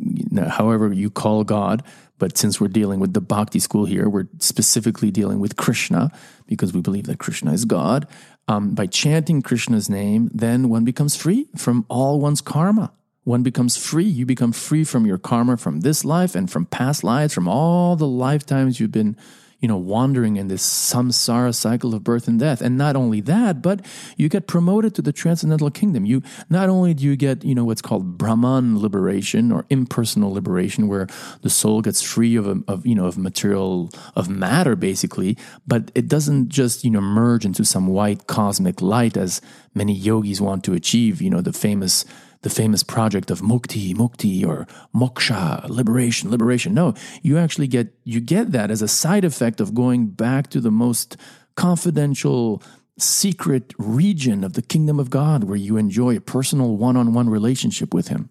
however 0.49 0.93
you 0.93 1.11
call 1.11 1.45
God, 1.45 1.83
but 2.21 2.39
since 2.39 2.61
we're 2.61 2.69
dealing 2.69 3.01
with 3.01 3.15
the 3.15 3.21
Bhakti 3.21 3.59
school 3.59 3.87
here, 3.87 4.09
we're 4.09 4.29
specifically 4.39 5.11
dealing 5.11 5.41
with 5.41 5.57
Krishna 5.57 6.13
because 6.47 6.73
we 6.73 6.81
believe 6.81 7.07
that 7.07 7.19
Krishna 7.19 7.53
is 7.53 7.65
God. 7.65 8.07
Um, 8.47 8.75
by 8.75 8.87
chanting 8.87 9.43
Krishna's 9.43 9.89
name, 9.89 10.31
then 10.33 10.69
one 10.69 10.85
becomes 10.85 11.17
free 11.17 11.49
from 11.57 11.87
all 11.89 12.21
one's 12.21 12.41
karma. 12.41 12.93
One 13.25 13.43
becomes 13.43 13.77
free. 13.77 14.05
You 14.05 14.27
become 14.27 14.53
free 14.53 14.85
from 14.85 15.07
your 15.07 15.19
karma 15.19 15.57
from 15.57 15.81
this 15.81 16.05
life 16.05 16.35
and 16.35 16.51
from 16.51 16.67
past 16.67 17.03
lives, 17.03 17.35
from 17.35 17.49
all 17.49 17.97
the 17.97 18.09
lifetimes 18.09 18.79
you've 18.79 18.93
been 18.93 19.17
you 19.61 19.69
know, 19.69 19.77
wandering 19.77 20.37
in 20.37 20.49
this 20.49 20.63
samsara 20.65 21.55
cycle 21.55 21.95
of 21.95 22.03
birth 22.03 22.27
and 22.27 22.41
death. 22.41 22.61
And 22.61 22.79
not 22.79 22.97
only 22.97 23.21
that, 23.23 23.61
but 23.61 23.85
you 24.17 24.29
get 24.29 24.47
promoted 24.47 24.95
to 24.95 25.03
the 25.03 25.13
transcendental 25.13 25.71
kingdom. 25.71 26.07
You 26.07 26.23
not 26.49 26.69
only 26.69 26.95
do 26.95 27.05
you 27.05 27.17
get, 27.17 27.45
you 27.45 27.55
know, 27.55 27.65
what's 27.65 27.83
called 27.83 28.17
Brahman 28.17 28.81
liberation 28.81 29.53
or 29.53 29.67
impersonal 29.69 30.33
liberation, 30.33 30.89
where 30.89 31.07
the 31.43 31.51
soul 31.51 31.83
gets 31.83 32.01
free 32.01 32.37
of, 32.37 32.47
of 32.69 32.87
you 32.87 32.95
know, 32.95 33.07
of 33.07 33.19
material, 33.19 33.91
of 34.17 34.29
matter, 34.29 34.77
basically, 34.77 35.37
but 35.67 35.91
it 35.95 36.09
doesn't 36.09 36.49
just, 36.49 36.85
you 36.85 36.91
know, 36.91 37.01
merge 37.01 37.45
into 37.45 37.65
some 37.65 37.87
white 37.87 38.27
cosmic 38.27 38.81
light 38.81 39.17
as 39.17 39.41
many 39.75 39.93
yogis 39.93 40.41
want 40.41 40.65
to 40.65 40.73
achieve, 40.73 41.21
you 41.21 41.31
know, 41.31 41.41
the 41.41 41.53
famous 41.53 42.05
the 42.43 42.51
famous 42.51 42.83
project 42.83 43.31
of 43.31 43.41
mukti, 43.41 43.95
mukti, 43.95 44.47
or 44.47 44.67
moksha, 44.95 45.69
liberation, 45.69 46.31
liberation. 46.31 46.73
No, 46.73 46.95
you 47.23 47.39
actually 47.39 47.67
get 47.67 47.93
you 48.05 48.21
get 48.21 48.53
that 48.53 48.71
as 48.71 48.83
a 48.83 48.89
side 48.89 49.25
effect 49.25 49.61
of 49.61 49.75
going 49.75 50.07
back 50.07 50.49
to 50.51 50.61
the 50.61 50.71
most 50.71 51.17
confidential, 51.55 52.63
secret 52.99 53.75
region 53.79 54.43
of 54.43 54.55
the 54.55 54.63
kingdom 54.63 54.99
of 54.99 55.11
God 55.11 55.45
where 55.45 55.57
you 55.57 55.77
enjoy 55.77 56.17
a 56.17 56.21
personal 56.21 56.77
one-on-one 56.77 57.29
relationship 57.29 57.93
with 57.93 58.09
Him. 58.09 58.31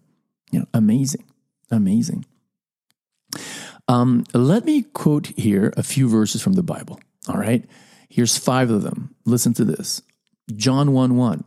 You 0.50 0.60
know, 0.60 0.66
amazing, 0.74 1.24
amazing. 1.70 2.24
Um, 3.86 4.24
let 4.34 4.64
me 4.64 4.82
quote 4.82 5.28
here 5.36 5.72
a 5.76 5.82
few 5.82 6.08
verses 6.08 6.42
from 6.42 6.54
the 6.54 6.62
Bible. 6.62 7.00
All 7.28 7.38
right, 7.38 7.64
here's 8.08 8.36
five 8.36 8.70
of 8.70 8.82
them. 8.82 9.14
Listen 9.24 9.54
to 9.54 9.64
this. 9.64 10.02
John 10.56 10.92
1 10.92 11.16
1. 11.16 11.44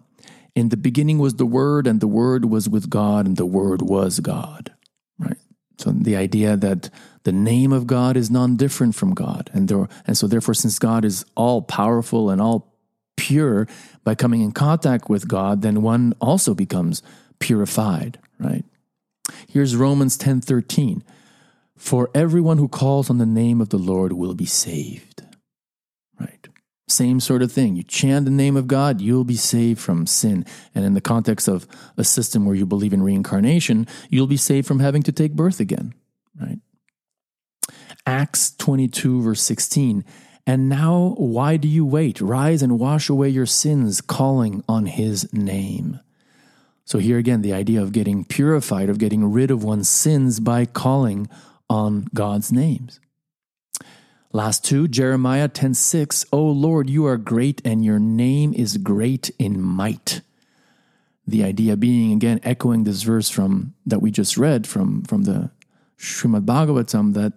In 0.55 0.69
the 0.69 0.77
beginning 0.77 1.19
was 1.19 1.35
the 1.35 1.45
Word, 1.45 1.87
and 1.87 1.99
the 1.99 2.07
Word 2.07 2.45
was 2.45 2.69
with 2.69 2.89
God, 2.89 3.25
and 3.25 3.37
the 3.37 3.45
Word 3.45 3.81
was 3.81 4.19
God. 4.19 4.73
Right? 5.17 5.37
So 5.79 5.91
the 5.91 6.15
idea 6.15 6.55
that 6.55 6.89
the 7.23 7.31
name 7.31 7.73
of 7.73 7.87
God 7.87 8.15
is 8.15 8.29
non 8.29 8.55
different 8.55 8.95
from 8.95 9.13
God. 9.13 9.49
And, 9.53 9.67
there, 9.67 9.87
and 10.05 10.17
so, 10.17 10.27
therefore, 10.27 10.53
since 10.53 10.77
God 10.77 11.05
is 11.05 11.25
all 11.35 11.61
powerful 11.61 12.29
and 12.29 12.39
all 12.41 12.73
pure, 13.17 13.67
by 14.03 14.15
coming 14.15 14.41
in 14.41 14.51
contact 14.51 15.09
with 15.09 15.27
God, 15.27 15.61
then 15.61 15.81
one 15.81 16.13
also 16.19 16.53
becomes 16.53 17.01
purified, 17.39 18.19
right? 18.39 18.65
Here's 19.47 19.75
Romans 19.75 20.17
10 20.17 20.41
13. 20.41 21.03
For 21.77 22.09
everyone 22.13 22.59
who 22.59 22.67
calls 22.67 23.09
on 23.09 23.17
the 23.17 23.25
name 23.25 23.59
of 23.59 23.69
the 23.69 23.77
Lord 23.77 24.13
will 24.13 24.35
be 24.35 24.45
saved. 24.45 25.23
Same 26.87 27.19
sort 27.19 27.41
of 27.41 27.51
thing. 27.51 27.75
You 27.75 27.83
chant 27.83 28.25
the 28.25 28.31
name 28.31 28.57
of 28.57 28.67
God, 28.67 28.99
you'll 28.99 29.23
be 29.23 29.35
saved 29.35 29.79
from 29.79 30.05
sin. 30.05 30.45
And 30.75 30.83
in 30.83 30.93
the 30.93 31.01
context 31.01 31.47
of 31.47 31.65
a 31.97 32.03
system 32.03 32.45
where 32.45 32.55
you 32.55 32.65
believe 32.65 32.93
in 32.93 33.01
reincarnation, 33.01 33.87
you'll 34.09 34.27
be 34.27 34.37
saved 34.37 34.67
from 34.67 34.79
having 34.79 35.01
to 35.03 35.11
take 35.11 35.33
birth 35.33 35.59
again, 35.59 35.93
right? 36.39 36.59
Acts 38.05 38.51
22, 38.57 39.21
verse 39.21 39.41
16. 39.41 40.03
And 40.45 40.67
now, 40.67 41.15
why 41.17 41.55
do 41.55 41.69
you 41.69 41.85
wait? 41.85 42.19
Rise 42.19 42.61
and 42.61 42.77
wash 42.77 43.07
away 43.07 43.29
your 43.29 43.45
sins, 43.45 44.01
calling 44.01 44.61
on 44.67 44.87
his 44.87 45.31
name. 45.31 46.01
So, 46.83 46.99
here 46.99 47.17
again, 47.17 47.41
the 47.41 47.53
idea 47.53 47.81
of 47.81 47.93
getting 47.93 48.25
purified, 48.25 48.89
of 48.89 48.97
getting 48.97 49.31
rid 49.31 49.51
of 49.51 49.63
one's 49.63 49.87
sins 49.87 50.41
by 50.41 50.65
calling 50.65 51.29
on 51.69 52.07
God's 52.13 52.51
names. 52.51 52.99
Last 54.35 54.65
two, 54.65 54.87
Jeremiah 54.87 55.47
10:6, 55.47 56.25
"O 56.33 56.43
Lord, 56.43 56.89
you 56.89 57.05
are 57.05 57.17
great 57.17 57.61
and 57.63 57.85
your 57.85 57.99
name 57.99 58.51
is 58.55 58.77
great 58.77 59.29
in 59.37 59.61
might." 59.61 60.21
The 61.27 61.43
idea 61.43 61.77
being 61.77 62.11
again 62.11 62.39
echoing 62.41 62.83
this 62.83 63.03
verse 63.03 63.29
from 63.29 63.75
that 63.85 64.01
we 64.01 64.09
just 64.09 64.35
read 64.35 64.65
from 64.65 65.03
from 65.03 65.23
the 65.23 65.51
Srimad 65.99 66.45
Bhagavatam 66.45 67.13
that 67.13 67.33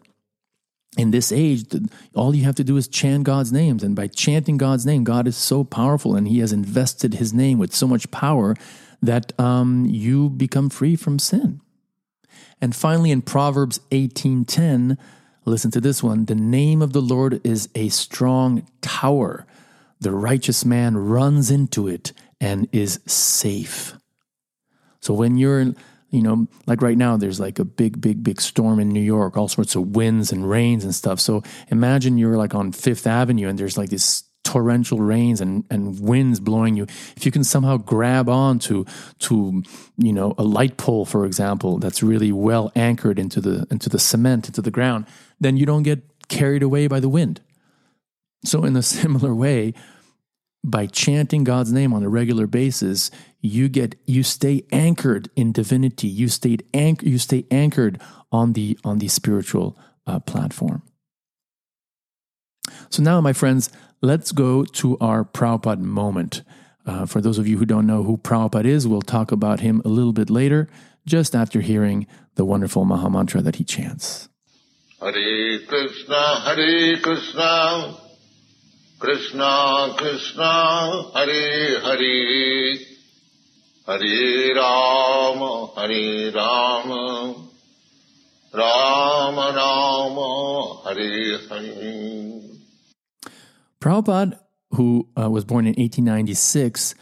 in 0.97 1.11
this 1.11 1.31
age, 1.31 1.67
all 2.15 2.35
you 2.35 2.45
have 2.45 2.55
to 2.55 2.65
do 2.65 2.79
is 2.79 2.89
chant 2.89 3.25
God's 3.25 3.53
names. 3.53 3.83
And 3.83 3.95
by 3.95 4.07
chanting 4.07 4.57
God's 4.57 4.87
name, 4.87 5.05
God 5.05 5.29
is 5.29 5.37
so 5.37 5.65
powerful 5.65 6.17
and 6.17 6.27
He 6.27 6.39
has 6.39 6.51
invested 6.51 7.15
His 7.15 7.35
name 7.35 7.59
with 7.59 7.75
so 7.75 7.87
much 7.87 8.11
power 8.11 8.57
that 9.03 9.39
um, 9.39 9.85
you 9.85 10.31
become 10.31 10.71
free 10.71 10.97
from 10.97 11.19
sin. 11.19 11.61
And 12.59 12.75
finally, 12.75 13.11
in 13.11 13.21
Proverbs 13.21 13.81
18:10, 13.91 14.97
Listen 15.47 15.71
to 15.71 15.81
this 15.81 16.03
one. 16.03 16.25
The 16.25 16.35
name 16.35 16.83
of 16.83 16.93
the 16.93 17.01
Lord 17.01 17.41
is 17.45 17.69
a 17.77 17.89
strong 17.89 18.67
tower. 18.81 19.47
The 20.01 20.11
righteous 20.11 20.65
man 20.65 20.97
runs 20.97 21.53
into 21.53 21.87
it 21.87 22.13
and 22.41 22.69
is 22.73 22.99
safe. 23.07 23.95
So 25.01 25.15
when 25.15 25.37
you're, 25.37 25.73
you 26.11 26.23
know, 26.23 26.49
like 26.67 26.83
right 26.83 26.99
now, 26.99 27.17
there's 27.17 27.39
like 27.39 27.61
a 27.61 27.65
big, 27.65 28.01
big, 28.01 28.25
big 28.25 28.41
storm 28.41 28.81
in 28.81 28.89
New 28.89 29.01
York, 29.01 29.37
all 29.37 29.47
sorts 29.47 29.77
of 29.77 29.95
winds 29.95 30.33
and 30.33 30.51
rains 30.51 30.83
and 30.83 30.93
stuff. 30.93 31.21
So 31.21 31.45
imagine 31.71 32.19
you're 32.19 32.37
like 32.37 32.55
on 32.55 32.73
Fifth 32.73 33.07
Avenue 33.07 33.49
and 33.49 33.57
there's 33.57 33.79
like 33.79 33.91
this 33.91 34.25
torrential 34.47 34.99
rains 34.99 35.41
and, 35.41 35.65
and 35.71 36.01
winds 36.01 36.39
blowing 36.39 36.77
you, 36.77 36.85
if 37.17 37.27
you 37.27 37.33
can 37.33 37.43
somehow 37.43 37.77
grab 37.77 38.29
on 38.29 38.59
to, 38.61 38.87
to 39.19 39.63
you 39.99 40.13
know 40.13 40.35
a 40.39 40.45
light 40.45 40.77
pole, 40.77 41.05
for 41.05 41.27
example, 41.27 41.79
that's 41.79 42.03
really 42.03 42.31
well 42.31 42.71
anchored 42.77 43.19
into 43.19 43.41
the 43.41 43.67
into 43.71 43.89
the 43.89 43.99
cement, 43.99 44.47
into 44.47 44.63
the 44.63 44.71
ground, 44.71 45.07
then 45.41 45.57
you 45.57 45.67
don't 45.67 45.83
get 45.83 46.03
carried 46.29 46.63
away 46.63 46.87
by 46.87 47.01
the 47.01 47.09
wind. 47.09 47.41
So 48.45 48.65
in 48.65 48.77
a 48.77 48.83
similar 48.97 49.35
way, 49.35 49.75
by 50.65 50.87
chanting 50.87 51.45
God's 51.45 51.73
name 51.73 51.95
on 51.95 52.03
a 52.03 52.09
regular 52.09 52.47
basis, 52.49 53.11
you 53.41 53.69
get 53.69 53.95
you 54.05 54.25
stay 54.25 54.65
anchored 54.73 55.31
in 55.37 55.53
divinity. 55.53 56.09
You 56.09 56.29
stayed 56.29 56.65
anch- 56.75 57.05
you 57.05 57.19
stay 57.19 57.47
anchored 57.51 58.01
on 58.33 58.55
the 58.55 58.77
on 58.85 58.99
the 58.99 59.07
spiritual 59.07 59.79
uh, 60.07 60.19
platform. 60.19 60.83
So 62.91 63.03
now, 63.03 63.21
my 63.21 63.33
friends, 63.33 63.71
let's 64.03 64.33
go 64.33 64.65
to 64.65 64.99
our 64.99 65.25
Prabhupada 65.25 65.81
moment. 65.81 66.43
Uh, 66.85 67.07
for 67.07 67.21
those 67.21 67.39
of 67.39 67.47
you 67.47 67.59
who 67.59 67.67
don't 67.67 67.87
know 67.87 68.03
who 68.03 68.17
Prabhupada 68.17 68.65
is, 68.65 68.87
we'll 68.87 69.03
talk 69.03 69.31
about 69.33 69.61
him 69.61 69.83
a 69.85 69.89
little 69.89 70.13
bit 70.13 70.31
later, 70.31 70.69
just 71.07 71.35
after 71.35 71.61
hearing 71.61 72.07
the 72.35 72.45
wonderful 72.45 72.85
Maha 72.85 73.09
Mantra 73.11 73.41
that 73.43 73.57
he 73.57 73.65
chants. 73.65 74.29
Hare 74.99 75.59
Krishna, 75.67 76.41
Hare 76.41 76.97
Krishna, 77.03 77.95
Krishna 78.99 79.95
Krishna, 79.95 81.11
Hare 81.13 81.81
Hare, 81.81 82.79
Hare 83.87 84.55
Rama, 84.55 85.71
Hare 85.77 86.33
Rama, 86.33 87.35
Rama 88.55 89.53
Rama, 89.55 90.83
Hare 90.85 91.39
Hare. 91.47 92.41
Prabhupada, 93.79 94.39
who 94.71 95.07
uh, 95.15 95.29
was 95.29 95.45
born 95.45 95.67
in 95.67 95.75
1896, 95.75 96.95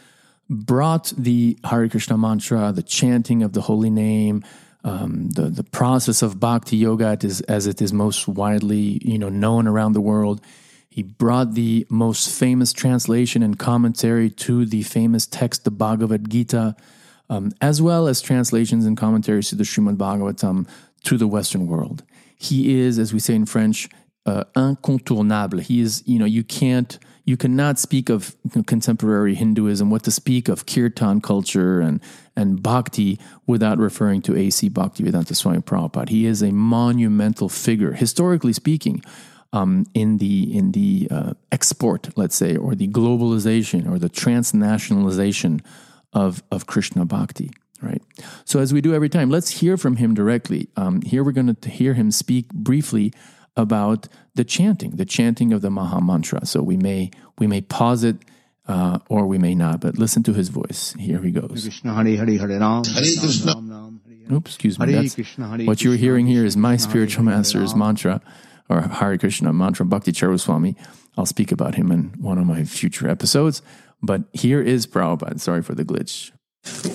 brought 0.49 1.13
the 1.17 1.57
Hare 1.63 1.87
Krishna 1.87 2.17
mantra, 2.17 2.73
the 2.73 2.83
chanting 2.83 3.41
of 3.41 3.53
the 3.53 3.61
holy 3.61 3.89
name, 3.89 4.43
um, 4.85 5.29
the 5.31 5.49
the 5.49 5.63
process 5.63 6.21
of 6.21 6.39
bhakti 6.39 6.77
yoga 6.77 7.17
is, 7.21 7.41
as 7.41 7.67
it 7.67 7.81
is 7.81 7.91
most 7.91 8.27
widely 8.27 9.01
you 9.03 9.19
know 9.19 9.29
known 9.29 9.67
around 9.67 9.93
the 9.93 10.01
world. 10.01 10.39
He 10.87 11.03
brought 11.03 11.55
the 11.55 11.85
most 11.89 12.29
famous 12.29 12.71
translation 12.71 13.43
and 13.43 13.59
commentary 13.59 14.29
to 14.29 14.65
the 14.65 14.83
famous 14.83 15.25
text, 15.27 15.65
the 15.65 15.71
Bhagavad 15.71 16.29
Gita, 16.29 16.73
um, 17.29 17.51
as 17.59 17.81
well 17.81 18.07
as 18.07 18.21
translations 18.21 18.85
and 18.85 18.95
commentaries 18.95 19.49
to 19.49 19.55
the 19.55 19.65
Srimad 19.65 19.97
Bhagavatam 19.97 20.69
to 21.03 21.17
the 21.17 21.27
Western 21.27 21.67
world. 21.67 22.03
He 22.37 22.79
is, 22.79 22.97
as 22.97 23.13
we 23.13 23.19
say 23.19 23.35
in 23.35 23.45
French, 23.45 23.89
uh, 24.25 24.45
incontournable. 24.55 25.59
He 25.59 25.81
is, 25.81 26.01
you 26.05 26.17
know, 26.17 26.25
you 26.25 26.45
can't, 26.45 26.97
you 27.25 27.37
cannot 27.37 27.79
speak 27.79 28.09
of 28.09 28.35
contemporary 28.67 29.33
Hinduism, 29.33 29.89
what 29.89 30.03
to 30.03 30.11
speak 30.11 30.47
of 30.47 30.65
kirtan 30.65 31.21
culture 31.21 31.81
and 31.81 31.99
and 32.35 32.61
bhakti 32.61 33.19
without 33.47 33.77
referring 33.79 34.21
to 34.23 34.37
A.C. 34.37 34.69
Bhaktivedanta 34.69 35.35
Swami 35.35 35.59
Prabhupada. 35.59 36.09
He 36.09 36.25
is 36.25 36.43
a 36.43 36.51
monumental 36.51 37.49
figure, 37.49 37.93
historically 37.93 38.53
speaking 38.53 39.01
um, 39.51 39.85
in 39.93 40.19
the 40.19 40.55
in 40.55 40.71
the 40.73 41.07
uh, 41.09 41.33
export, 41.51 42.09
let's 42.15 42.35
say, 42.35 42.55
or 42.55 42.75
the 42.75 42.87
globalization 42.87 43.89
or 43.89 43.97
the 43.97 44.09
transnationalization 44.09 45.61
of 46.13 46.43
of 46.51 46.67
Krishna 46.67 47.05
Bhakti. 47.05 47.51
Right. 47.81 48.01
So 48.45 48.59
as 48.59 48.73
we 48.73 48.81
do 48.81 48.93
every 48.93 49.09
time, 49.09 49.29
let's 49.29 49.59
hear 49.59 49.77
from 49.77 49.97
him 49.97 50.13
directly. 50.13 50.69
Um, 50.77 51.01
here 51.01 51.23
we're 51.23 51.33
going 51.33 51.53
to 51.53 51.69
hear 51.69 51.93
him 51.93 52.09
speak 52.09 52.49
briefly 52.49 53.13
about 53.55 54.07
the 54.35 54.43
chanting, 54.43 54.91
the 54.91 55.05
chanting 55.05 55.53
of 55.53 55.61
the 55.61 55.69
Maha 55.69 56.01
Mantra. 56.01 56.45
So 56.45 56.61
we 56.61 56.77
may 56.77 57.11
we 57.39 57.47
may 57.47 57.61
pause 57.61 58.03
it. 58.03 58.17
Uh, 58.67 58.97
or 59.09 59.27
we 59.27 59.37
may 59.37 59.53
not, 59.53 59.79
but 59.79 59.99
listen 59.99 60.23
to 60.23 60.33
his 60.33 60.49
voice. 60.49 60.95
Here 60.97 61.21
he 61.21 61.29
goes. 61.29 61.61
Krishna 61.61 61.93
Hare 61.93 62.17
Hare 62.17 62.39
Hare 62.39 62.59
Ram. 62.59 62.83
Hare 62.83 63.03
Krishna. 63.03 63.53
Ram, 63.53 63.69
Ram, 63.69 64.01
Hare 64.07 64.17
Hare. 64.27 64.37
Oops, 64.37 64.49
excuse 64.49 64.79
me. 64.79 64.91
That's, 64.91 65.15
what 65.67 65.83
you're 65.83 65.95
hearing 65.95 66.25
here 66.25 66.43
is 66.43 66.57
my 66.57 66.75
spiritual 66.75 67.25
Hare 67.25 67.33
Hare 67.33 67.37
master's 67.41 67.75
mantra, 67.75 68.21
or 68.67 68.81
Hare 68.81 69.19
Krishna 69.19 69.53
mantra, 69.53 69.85
Bhakti 69.85 70.11
Charu 70.11 70.39
Swami. 70.39 70.75
I'll 71.15 71.27
speak 71.27 71.51
about 71.51 71.75
him 71.75 71.91
in 71.91 72.15
one 72.17 72.39
of 72.39 72.47
my 72.47 72.63
future 72.63 73.07
episodes. 73.07 73.61
But 74.01 74.23
here 74.33 74.61
is 74.61 74.87
Prabhupada. 74.87 75.39
Sorry 75.39 75.61
for 75.61 75.75
the 75.75 75.85
glitch. 75.85 76.31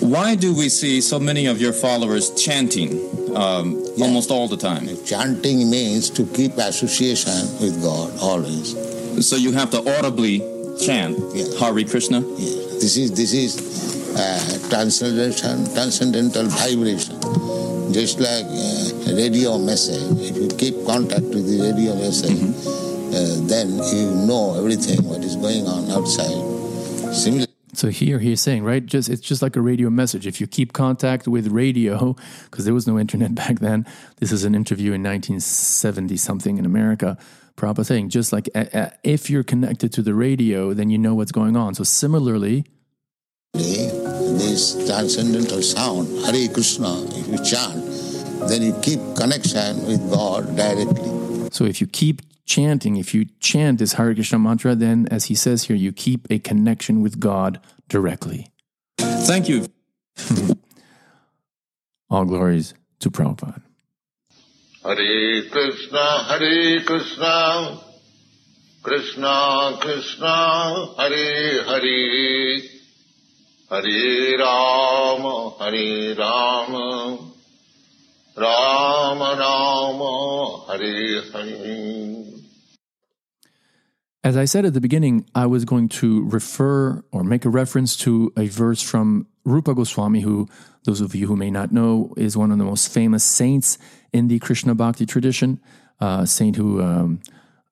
Why 0.01 0.35
do 0.35 0.55
we 0.55 0.69
see 0.69 1.01
so 1.01 1.21
many 1.21 1.47
of 1.47 1.61
your 1.61 1.73
followers 1.73 2.31
chanting 2.35 2.91
um, 3.37 3.79
almost 4.01 4.31
all 4.31 4.49
the 4.49 4.57
time? 4.57 4.89
Chanting 5.05 5.71
means 5.71 6.11
to 6.11 6.27
keep 6.27 6.57
association 6.57 7.33
with 7.61 7.83
God 7.83 8.13
always. 8.21 8.75
So 9.27 9.37
you 9.37 9.53
have 9.53 9.71
to 9.71 9.79
audibly 9.99 10.41
chant 10.81 11.19
Yeah. 11.35 11.45
Hare 11.59 11.85
Krishna? 11.85 12.21
This 12.81 12.97
is 12.97 13.13
this 13.13 13.33
is 13.33 13.53
uh, 14.17 14.69
transcendental 14.71 15.67
transcendental 15.75 16.47
vibration. 16.47 17.21
Just 17.93 18.21
like 18.21 18.47
uh, 18.47 19.15
radio 19.15 19.59
message. 19.59 20.07
If 20.19 20.37
you 20.37 20.49
keep 20.57 20.87
contact 20.87 21.27
with 21.29 21.47
the 21.47 21.61
radio 21.61 21.95
message, 21.95 22.41
uh, 23.13 23.47
then 23.47 23.69
you 23.93 24.11
know 24.27 24.57
everything 24.57 25.05
what 25.05 25.23
is 25.23 25.37
going 25.37 25.67
on 25.67 25.91
outside. 25.91 26.41
Similarly. 27.13 27.50
So 27.73 27.89
here 27.89 28.19
he's 28.19 28.41
saying, 28.41 28.65
right? 28.65 28.85
Just 28.85 29.09
it's 29.09 29.21
just 29.21 29.43
like 29.43 29.57
a 29.57 29.61
radio 29.61 29.91
message. 29.91 30.27
If 30.27 30.41
you 30.41 30.47
keep 30.47 30.73
contact 30.73 31.29
with 31.29 31.49
radio, 31.49 32.17
because 32.45 32.65
there 32.65 32.75
was 32.75 32.87
no 32.87 32.99
internet 32.99 33.35
back 33.43 33.61
then. 33.61 33.87
This 34.17 34.33
is 34.33 34.45
an 34.45 34.55
interview 34.55 34.93
in 34.93 35.03
1970 35.03 36.17
something 36.17 36.59
in 36.59 36.67
America. 36.67 37.17
Prabhupada 37.57 37.87
saying, 37.87 38.09
just 38.09 38.33
like 38.33 38.49
uh, 38.55 38.65
uh, 38.73 38.91
if 39.03 39.29
you're 39.29 39.43
connected 39.43 39.93
to 39.93 40.03
the 40.03 40.15
radio, 40.15 40.73
then 40.73 40.91
you 40.91 40.99
know 40.99 41.15
what's 41.15 41.33
going 41.33 41.57
on. 41.57 41.75
So 41.75 41.85
similarly, 41.85 42.65
this 43.53 44.87
transcendental 44.87 45.63
sound, 45.63 46.09
Hare 46.25 46.49
Krishna, 46.49 47.05
if 47.11 47.29
you 47.29 47.45
chant, 47.45 48.49
then 48.49 48.63
you 48.63 48.75
keep 48.81 49.01
connection 49.17 49.87
with 49.87 50.11
God 50.11 50.57
directly. 50.57 51.51
So 51.53 51.65
if 51.65 51.81
you 51.81 51.87
keep 51.87 52.23
chanting, 52.51 52.97
if 52.97 53.15
you 53.15 53.27
chant 53.39 53.79
this 53.79 53.93
Hare 53.93 54.13
Krishna 54.13 54.39
mantra, 54.39 54.75
then 54.75 55.07
as 55.09 55.27
he 55.27 55.37
says 55.37 55.65
here, 55.65 55.77
you 55.77 55.93
keep 55.93 56.27
a 56.31 56.41
connection 56.41 57.01
with 57.01 57.21
God 57.21 57.61
directly. 57.89 58.49
Thank 58.99 59.49
you. 59.49 59.69
All 62.11 62.25
glories 62.25 62.75
to 62.99 63.11
Prabhupada. 63.11 63.63
Hare 64.83 65.43
Krishna, 65.49 66.25
Hare 66.29 66.81
Krishna, 66.81 67.81
Krishna 68.83 69.79
Krishna, 69.81 70.95
Hare 70.99 71.65
Hare, 71.71 72.63
Hare 73.71 74.39
Rama, 74.39 75.55
Hare 75.61 76.17
Rama, 76.17 77.31
Rama 78.37 79.37
Rama, 79.39 80.65
Hare 80.67 81.23
Hare. 81.33 82.20
As 84.23 84.37
I 84.37 84.45
said 84.45 84.67
at 84.67 84.75
the 84.75 84.83
beginning, 84.83 85.25
I 85.35 85.47
was 85.47 85.65
going 85.65 85.89
to 86.01 86.29
refer 86.29 87.03
or 87.11 87.25
make 87.25 87.47
a 87.47 87.49
reference 87.49 87.97
to 87.99 88.31
a 88.37 88.49
verse 88.49 88.83
from 88.83 89.27
Rupa 89.45 89.75
Goswami, 89.75 90.21
who, 90.21 90.47
those 90.85 91.01
of 91.01 91.15
you 91.15 91.27
who 91.27 91.37
may 91.37 91.51
not 91.51 91.73
know, 91.73 92.13
is 92.19 92.37
one 92.37 92.53
of 92.53 92.59
the 92.59 92.65
most 92.65 92.93
famous 92.93 93.25
saints 93.25 93.79
in 94.13 94.29
the 94.29 94.39
Krishna 94.39 94.75
Bhakti 94.75 95.07
tradition, 95.07 95.59
a 96.01 96.27
saint 96.27 96.57
who 96.57 96.83
um, 96.83 97.21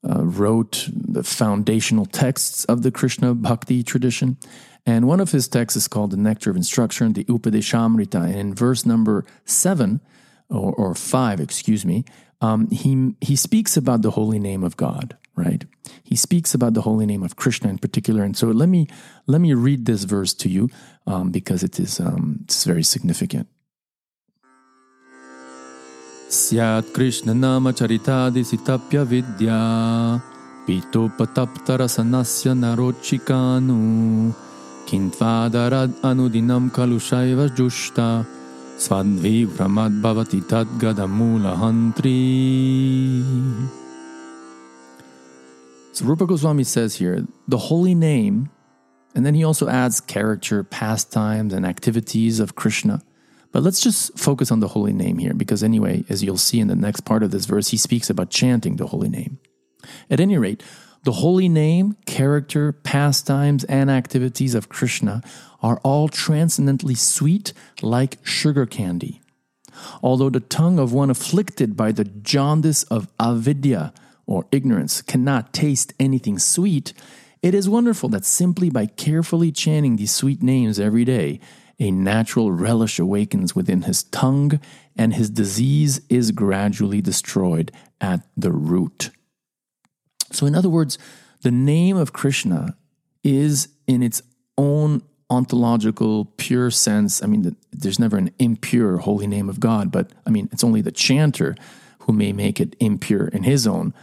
uh, 0.09 0.25
wrote 0.25 0.89
the 0.91 1.23
foundational 1.23 2.07
texts 2.07 2.65
of 2.65 2.83
the 2.83 2.91
Krishna 2.91 3.35
Bhakti 3.35 3.83
tradition. 3.83 4.39
And 4.87 5.07
one 5.07 5.21
of 5.21 5.33
his 5.33 5.49
texts 5.49 5.77
is 5.77 5.87
called 5.87 6.13
the 6.13 6.17
Nectar 6.17 6.49
of 6.49 6.57
Instruction, 6.57 7.13
the 7.13 7.25
Upadeshamrita. 7.25 8.25
And 8.25 8.37
in 8.37 8.55
verse 8.55 8.87
number 8.87 9.27
seven, 9.45 10.01
or, 10.49 10.73
or 10.73 10.95
five, 10.95 11.41
excuse 11.41 11.85
me, 11.85 12.07
um, 12.41 12.71
he, 12.71 13.15
he 13.21 13.37
speaks 13.37 13.77
about 13.77 14.01
the 14.01 14.13
holy 14.13 14.39
name 14.39 14.65
of 14.65 14.79
God, 14.79 15.19
right? 15.39 15.65
He 16.03 16.17
speaks 16.17 16.53
about 16.53 16.75
the 16.75 16.83
holy 16.83 17.07
name 17.07 17.23
of 17.23 17.37
Krishna 17.37 17.71
in 17.71 17.79
particular. 17.79 18.25
And 18.25 18.37
so 18.37 18.49
let 18.49 18.69
me, 18.69 18.89
let 19.27 19.41
me 19.41 19.55
read 19.55 19.87
this 19.87 20.05
verse 20.05 20.35
to 20.43 20.49
you 20.49 20.69
um, 21.07 21.31
because 21.31 21.63
it 21.63 21.79
is 21.79 22.01
um, 22.01 22.41
it's 22.45 22.65
very 22.65 22.83
significant. 22.83 23.47
Syat 26.29 26.93
Krishna 26.93 27.33
nama 27.33 27.73
charitadi 27.73 28.45
sitapya 28.45 29.07
vidya 29.09 30.21
pito 30.69 31.09
pataptarasanasya 31.17 32.53
narochikanu 32.53 34.29
kintvadarat 34.85 35.89
So 45.93 46.05
Rupa 46.05 46.27
Goswami 46.27 46.65
says 46.65 46.97
here, 46.97 47.27
the 47.49 47.59
holy 47.59 47.95
name, 47.95 48.51
and 49.15 49.27
then 49.27 49.35
he 49.35 49.43
also 49.43 49.69
adds 49.69 50.01
character, 50.01 50.63
pastimes, 50.63 51.53
and 51.53 51.67
activities 51.67 52.39
of 52.39 52.55
Krishna. 52.55 53.03
But 53.51 53.63
let's 53.63 53.81
just 53.81 54.17
focus 54.17 54.53
on 54.53 54.61
the 54.61 54.69
holy 54.69 54.93
name 54.93 55.19
here, 55.19 55.35
because 55.35 55.65
anyway, 55.65 56.05
as 56.09 56.23
you'll 56.23 56.39
see 56.39 56.61
in 56.61 56.69
the 56.69 56.77
next 56.77 57.01
part 57.01 57.23
of 57.23 57.31
this 57.33 57.47
verse, 57.47 57.69
he 57.69 57.77
speaks 57.77 58.11
about 58.11 58.31
chanting 58.31 58.77
the 58.77 58.87
holy 58.87 59.09
name. 59.09 59.39
At 60.09 60.21
any 60.21 60.39
rate, 60.39 60.63
the 61.05 61.13
holy 61.13 61.49
name, 61.49 61.97
character, 62.07 62.73
pastimes, 62.73 63.65
and 63.65 63.91
activities 63.91 64.55
of 64.55 64.69
Krishna 64.69 65.23
are 65.63 65.81
all 65.83 66.09
transcendently 66.09 66.95
sweet 66.95 67.53
like 67.83 68.19
sugar 68.23 68.67
candy. 68.67 69.21
Although 70.03 70.31
the 70.31 70.41
tongue 70.41 70.79
of 70.79 70.93
one 70.93 71.11
afflicted 71.11 71.77
by 71.77 71.93
the 71.93 72.05
jaundice 72.05 72.83
of 72.85 73.09
avidya, 73.19 73.93
or 74.29 74.47
ignorance, 74.53 75.01
cannot 75.01 75.55
taste 75.55 75.95
anything 75.99 76.39
sweet, 76.39 76.93
it 77.43 77.55
is 77.55 77.69
wonderful 77.69 78.11
that 78.11 78.25
simply 78.25 78.69
by 78.69 78.85
carefully 78.87 79.51
chanting 79.51 79.97
these 79.97 80.15
sweet 80.15 80.43
names 80.43 80.79
every 80.79 81.05
day, 81.05 81.41
a 81.81 81.91
natural 81.91 82.53
relish 82.53 82.99
awakens 82.99 83.57
within 83.57 83.83
his 83.83 84.03
tongue, 84.05 84.61
and 84.97 85.15
his 85.15 85.31
disease 85.31 86.03
is 86.11 86.31
gradually 86.31 87.01
destroyed 87.01 87.73
at 88.01 88.21
the 88.37 88.53
root. 88.53 89.11
So, 90.31 90.45
in 90.47 90.55
other 90.55 90.69
words, 90.69 90.99
the 91.43 91.51
name 91.51 91.97
of 91.97 92.13
Krishna 92.13 92.77
is 93.25 93.69
in 93.87 94.03
its 94.03 94.21
own 94.59 95.03
ontological, 95.31 96.27
pure 96.37 96.71
sense. 96.71 97.23
I 97.23 97.27
mean, 97.27 97.57
there's 97.71 97.99
never 97.99 98.19
an 98.19 98.31
impure 98.39 98.99
holy 98.99 99.27
name 99.27 99.49
of 99.49 99.61
God, 99.61 99.91
but 99.91 100.11
I 100.27 100.31
mean, 100.31 100.49
it's 100.53 100.65
only 100.65 100.83
the 100.83 100.93
chanter 100.93 101.55
who 102.01 102.13
may 102.13 102.33
make 102.33 102.61
it 102.61 102.77
impure 102.81 103.29
in 103.29 103.45
his 103.45 103.67
own 103.67 103.95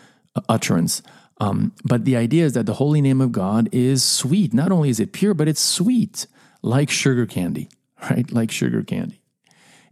utterance. 0.49 1.01
Um, 1.39 1.73
but 1.83 2.05
the 2.05 2.15
idea 2.15 2.45
is 2.45 2.53
that 2.53 2.65
the 2.65 2.75
holy 2.75 3.01
name 3.01 3.21
of 3.21 3.31
God 3.31 3.69
is 3.71 4.03
sweet. 4.03 4.53
Not 4.53 4.71
only 4.71 4.89
is 4.89 4.99
it 4.99 5.11
pure, 5.11 5.33
but 5.33 5.47
it's 5.47 5.61
sweet, 5.61 6.27
like 6.61 6.89
sugar 6.89 7.25
candy, 7.25 7.69
right? 8.09 8.31
Like 8.31 8.51
sugar 8.51 8.83
candy. 8.83 9.21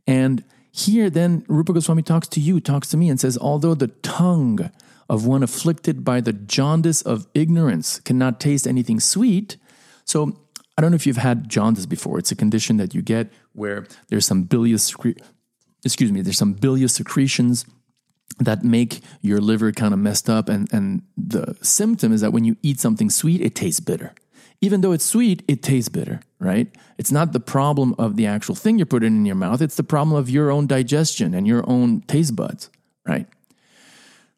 And 0.08 0.44
here, 0.72 1.10
then, 1.10 1.46
Rupa 1.48 1.74
Goswami 1.74 2.02
talks 2.02 2.28
to 2.30 2.40
you, 2.40 2.60
talks 2.60 2.90
to 2.90 2.98
me, 2.98 3.10
and 3.10 3.20
says, 3.20 3.38
although 3.38 3.76
the 3.76 3.88
tongue 3.88 4.72
of 5.10 5.26
one 5.26 5.44
afflicted 5.44 6.04
by 6.04 6.20
the 6.20 6.34
jaundice 6.34 7.02
of 7.02 7.28
ignorance 7.34 8.00
cannot 8.00 8.40
taste 8.40 8.66
anything 8.66 9.00
sweet, 9.00 9.58
so 10.06 10.36
I 10.78 10.82
don't 10.82 10.92
know 10.92 10.96
if 10.96 11.06
you've 11.06 11.18
had 11.18 11.48
jaundice 11.48 11.86
before. 11.86 12.18
It's 12.18 12.32
a 12.32 12.36
condition 12.36 12.78
that 12.78 12.96
you 12.96 13.02
get 13.02 13.32
where 13.54 13.86
there's 14.08 14.26
some 14.26 14.44
bilious, 14.44 14.96
excuse 15.86 16.12
me, 16.12 16.22
there's 16.22 16.38
some 16.38 16.54
bilious 16.54 16.94
secretions 16.94 17.66
that 18.40 18.64
make 18.64 19.02
your 19.22 19.40
liver 19.40 19.72
kind 19.72 19.94
of 19.94 20.00
messed 20.00 20.30
up. 20.30 20.50
And, 20.50 20.72
and 20.74 21.04
the 21.18 21.56
symptom 21.62 22.12
is 22.12 22.22
that 22.22 22.34
when 22.34 22.46
you 22.46 22.58
eat 22.62 22.80
something 22.80 23.10
sweet, 23.10 23.42
it 23.42 23.56
tastes 23.56 23.80
bitter. 23.80 24.14
Even 24.62 24.82
though 24.82 24.94
it's 24.94 25.06
sweet, 25.06 25.44
it 25.48 25.62
tastes 25.62 25.90
bitter, 25.90 26.22
right? 26.40 26.74
It's 26.98 27.12
not 27.12 27.34
the 27.34 27.40
problem 27.40 27.96
of 27.98 28.16
the 28.16 28.26
actual 28.26 28.56
thing 28.56 28.78
you're 28.78 28.86
putting 28.86 29.16
in 29.16 29.26
your 29.26 29.36
mouth, 29.36 29.62
it's 29.62 29.76
the 29.76 29.84
problem 29.84 30.16
of 30.16 30.30
your 30.30 30.52
own 30.52 30.68
digestion 30.68 31.34
and 31.34 31.46
your 31.46 31.70
own 31.70 32.02
taste 32.02 32.36
buds, 32.36 32.70
right? 33.06 33.28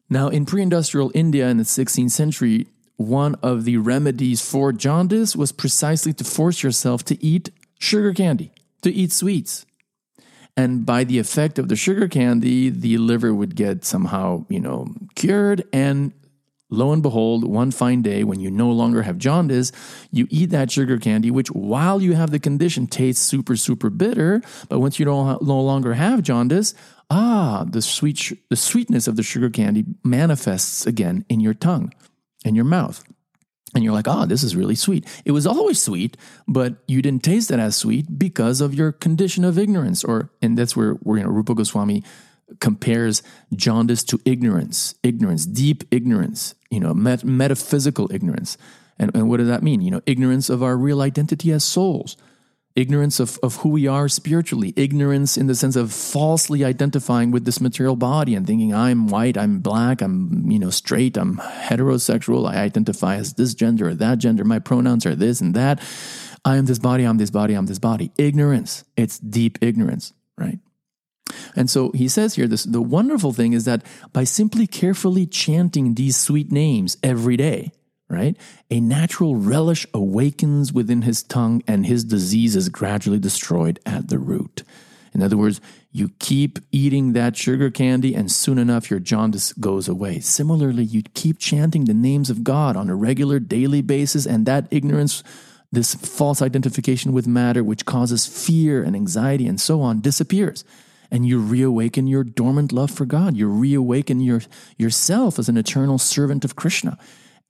Now, 0.08 0.28
in 0.28 0.46
pre 0.46 0.62
industrial 0.62 1.10
India 1.14 1.48
in 1.48 1.58
the 1.58 1.64
16th 1.64 2.10
century, 2.10 2.66
one 2.96 3.34
of 3.36 3.64
the 3.64 3.76
remedies 3.76 4.48
for 4.48 4.72
jaundice 4.72 5.36
was 5.36 5.52
precisely 5.52 6.12
to 6.14 6.24
force 6.24 6.62
yourself 6.62 7.04
to 7.04 7.22
eat 7.24 7.50
sugar 7.78 8.14
candy, 8.14 8.52
to 8.82 8.92
eat 8.92 9.12
sweets. 9.12 9.65
And 10.56 10.86
by 10.86 11.04
the 11.04 11.18
effect 11.18 11.58
of 11.58 11.68
the 11.68 11.76
sugar 11.76 12.08
candy, 12.08 12.70
the 12.70 12.96
liver 12.98 13.34
would 13.34 13.56
get 13.56 13.84
somehow, 13.84 14.46
you 14.48 14.60
know, 14.60 14.86
cured. 15.14 15.64
And 15.72 16.12
lo 16.70 16.92
and 16.92 17.02
behold, 17.02 17.44
one 17.44 17.70
fine 17.70 18.00
day 18.00 18.24
when 18.24 18.40
you 18.40 18.50
no 18.50 18.70
longer 18.70 19.02
have 19.02 19.18
jaundice, 19.18 19.70
you 20.10 20.26
eat 20.30 20.50
that 20.50 20.70
sugar 20.70 20.98
candy, 20.98 21.30
which 21.30 21.48
while 21.48 22.00
you 22.00 22.14
have 22.14 22.30
the 22.30 22.38
condition 22.38 22.86
tastes 22.86 23.24
super, 23.24 23.56
super 23.56 23.90
bitter. 23.90 24.40
But 24.68 24.80
once 24.80 24.98
you 24.98 25.04
don't 25.04 25.42
no 25.42 25.60
longer 25.60 25.94
have 25.94 26.22
jaundice, 26.22 26.74
ah, 27.10 27.66
the 27.68 27.82
sweet, 27.82 28.32
the 28.48 28.56
sweetness 28.56 29.06
of 29.06 29.16
the 29.16 29.22
sugar 29.22 29.50
candy 29.50 29.84
manifests 30.02 30.86
again 30.86 31.24
in 31.28 31.40
your 31.40 31.54
tongue 31.54 31.92
in 32.46 32.54
your 32.54 32.64
mouth. 32.64 33.04
And 33.74 33.82
you're 33.82 33.92
like, 33.92 34.08
oh, 34.08 34.26
this 34.26 34.42
is 34.42 34.56
really 34.56 34.74
sweet. 34.74 35.06
It 35.24 35.32
was 35.32 35.46
always 35.46 35.82
sweet, 35.82 36.16
but 36.46 36.76
you 36.86 37.02
didn't 37.02 37.24
taste 37.24 37.50
it 37.50 37.58
as 37.58 37.76
sweet 37.76 38.18
because 38.18 38.60
of 38.60 38.74
your 38.74 38.92
condition 38.92 39.44
of 39.44 39.58
ignorance. 39.58 40.04
Or, 40.04 40.30
and 40.40 40.56
that's 40.56 40.76
where, 40.76 40.92
where 40.94 41.18
you 41.18 41.24
know, 41.24 41.30
Rupa 41.30 41.54
Goswami 41.54 42.02
compares 42.60 43.22
jaundice 43.54 44.04
to 44.04 44.20
ignorance, 44.24 44.94
ignorance, 45.02 45.46
deep 45.46 45.82
ignorance, 45.90 46.54
you 46.70 46.80
know, 46.80 46.94
met- 46.94 47.24
metaphysical 47.24 48.10
ignorance. 48.12 48.56
And, 48.98 49.14
and 49.14 49.28
what 49.28 49.38
does 49.38 49.48
that 49.48 49.62
mean? 49.62 49.80
You 49.80 49.90
know, 49.90 50.00
ignorance 50.06 50.48
of 50.48 50.62
our 50.62 50.76
real 50.76 51.02
identity 51.02 51.50
as 51.52 51.64
souls 51.64 52.16
ignorance 52.76 53.18
of, 53.18 53.38
of 53.42 53.56
who 53.56 53.70
we 53.70 53.86
are 53.86 54.08
spiritually, 54.08 54.72
ignorance 54.76 55.36
in 55.36 55.46
the 55.46 55.54
sense 55.54 55.74
of 55.74 55.92
falsely 55.92 56.62
identifying 56.62 57.30
with 57.30 57.44
this 57.44 57.60
material 57.60 57.96
body 57.96 58.34
and 58.34 58.46
thinking 58.46 58.74
I'm 58.74 59.08
white, 59.08 59.36
I'm 59.36 59.60
black, 59.60 60.02
I'm 60.02 60.48
you 60.50 60.58
know 60.58 60.70
straight, 60.70 61.16
I'm 61.16 61.38
heterosexual, 61.38 62.48
I 62.48 62.58
identify 62.58 63.16
as 63.16 63.34
this 63.34 63.54
gender 63.54 63.88
or 63.88 63.94
that 63.94 64.18
gender, 64.18 64.44
my 64.44 64.58
pronouns 64.58 65.06
are 65.06 65.16
this 65.16 65.40
and 65.40 65.54
that. 65.54 65.82
I 66.44 66.56
am 66.56 66.66
this 66.66 66.78
body, 66.78 67.04
I'm 67.04 67.16
this 67.16 67.30
body, 67.30 67.54
I'm 67.54 67.66
this 67.66 67.80
body. 67.80 68.12
Ignorance. 68.16 68.84
It's 68.96 69.18
deep 69.18 69.58
ignorance, 69.60 70.12
right? 70.38 70.60
And 71.56 71.68
so 71.68 71.90
he 71.92 72.06
says 72.08 72.34
here 72.36 72.46
this 72.46 72.64
the 72.64 72.82
wonderful 72.82 73.32
thing 73.32 73.52
is 73.52 73.64
that 73.64 73.84
by 74.12 74.24
simply 74.24 74.66
carefully 74.66 75.26
chanting 75.26 75.94
these 75.94 76.16
sweet 76.16 76.52
names 76.52 76.96
every 77.02 77.36
day, 77.36 77.72
right? 78.08 78.36
A 78.70 78.80
natural 78.80 79.36
relish 79.36 79.86
awakens 79.92 80.72
within 80.72 81.02
his 81.02 81.22
tongue, 81.22 81.62
and 81.66 81.86
his 81.86 82.04
disease 82.04 82.56
is 82.56 82.68
gradually 82.68 83.18
destroyed 83.18 83.80
at 83.84 84.08
the 84.08 84.18
root. 84.18 84.62
In 85.12 85.22
other 85.22 85.36
words, 85.36 85.60
you 85.92 86.10
keep 86.18 86.58
eating 86.72 87.14
that 87.14 87.36
sugar 87.36 87.70
candy, 87.70 88.14
and 88.14 88.30
soon 88.30 88.58
enough 88.58 88.90
your 88.90 89.00
jaundice 89.00 89.54
goes 89.54 89.88
away. 89.88 90.20
Similarly, 90.20 90.84
you 90.84 91.02
keep 91.14 91.38
chanting 91.38 91.86
the 91.86 91.94
names 91.94 92.28
of 92.28 92.44
God 92.44 92.76
on 92.76 92.90
a 92.90 92.94
regular 92.94 93.38
daily 93.38 93.80
basis, 93.80 94.26
and 94.26 94.44
that 94.44 94.68
ignorance, 94.70 95.24
this 95.72 95.94
false 95.94 96.42
identification 96.42 97.12
with 97.12 97.26
matter, 97.26 97.64
which 97.64 97.86
causes 97.86 98.26
fear 98.26 98.82
and 98.82 98.94
anxiety 98.94 99.46
and 99.46 99.58
so 99.58 99.80
on, 99.80 100.02
disappears. 100.02 100.64
And 101.10 101.26
you 101.26 101.38
reawaken 101.40 102.06
your 102.06 102.24
dormant 102.24 102.72
love 102.72 102.90
for 102.90 103.06
God. 103.06 103.36
You 103.36 103.48
reawaken 103.48 104.20
your, 104.20 104.42
yourself 104.76 105.38
as 105.38 105.48
an 105.48 105.56
eternal 105.56 105.98
servant 105.98 106.44
of 106.44 106.56
Krishna. 106.56 106.98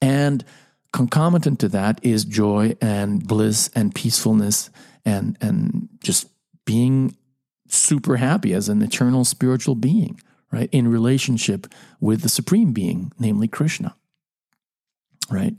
And 0.01 0.45
concomitant 0.93 1.61
to 1.61 1.69
that 1.69 2.05
is 2.05 2.25
joy 2.25 2.77
and 2.81 3.27
bliss 3.27 3.71
and 3.75 3.95
peacefulness 3.95 4.71
and, 5.05 5.37
and 5.41 5.89
just 6.01 6.29
being 6.65 7.17
super 7.69 8.17
happy 8.17 8.53
as 8.53 8.69
an 8.69 8.83
eternal 8.83 9.25
spiritual 9.25 9.75
being, 9.75 10.21
right? 10.51 10.69
In 10.73 10.89
relationship 10.89 11.67
with 12.01 12.23
the 12.23 12.29
supreme 12.29 12.73
being, 12.73 13.13
namely 13.19 13.49
Krishna. 13.49 13.97
Right? 15.31 15.55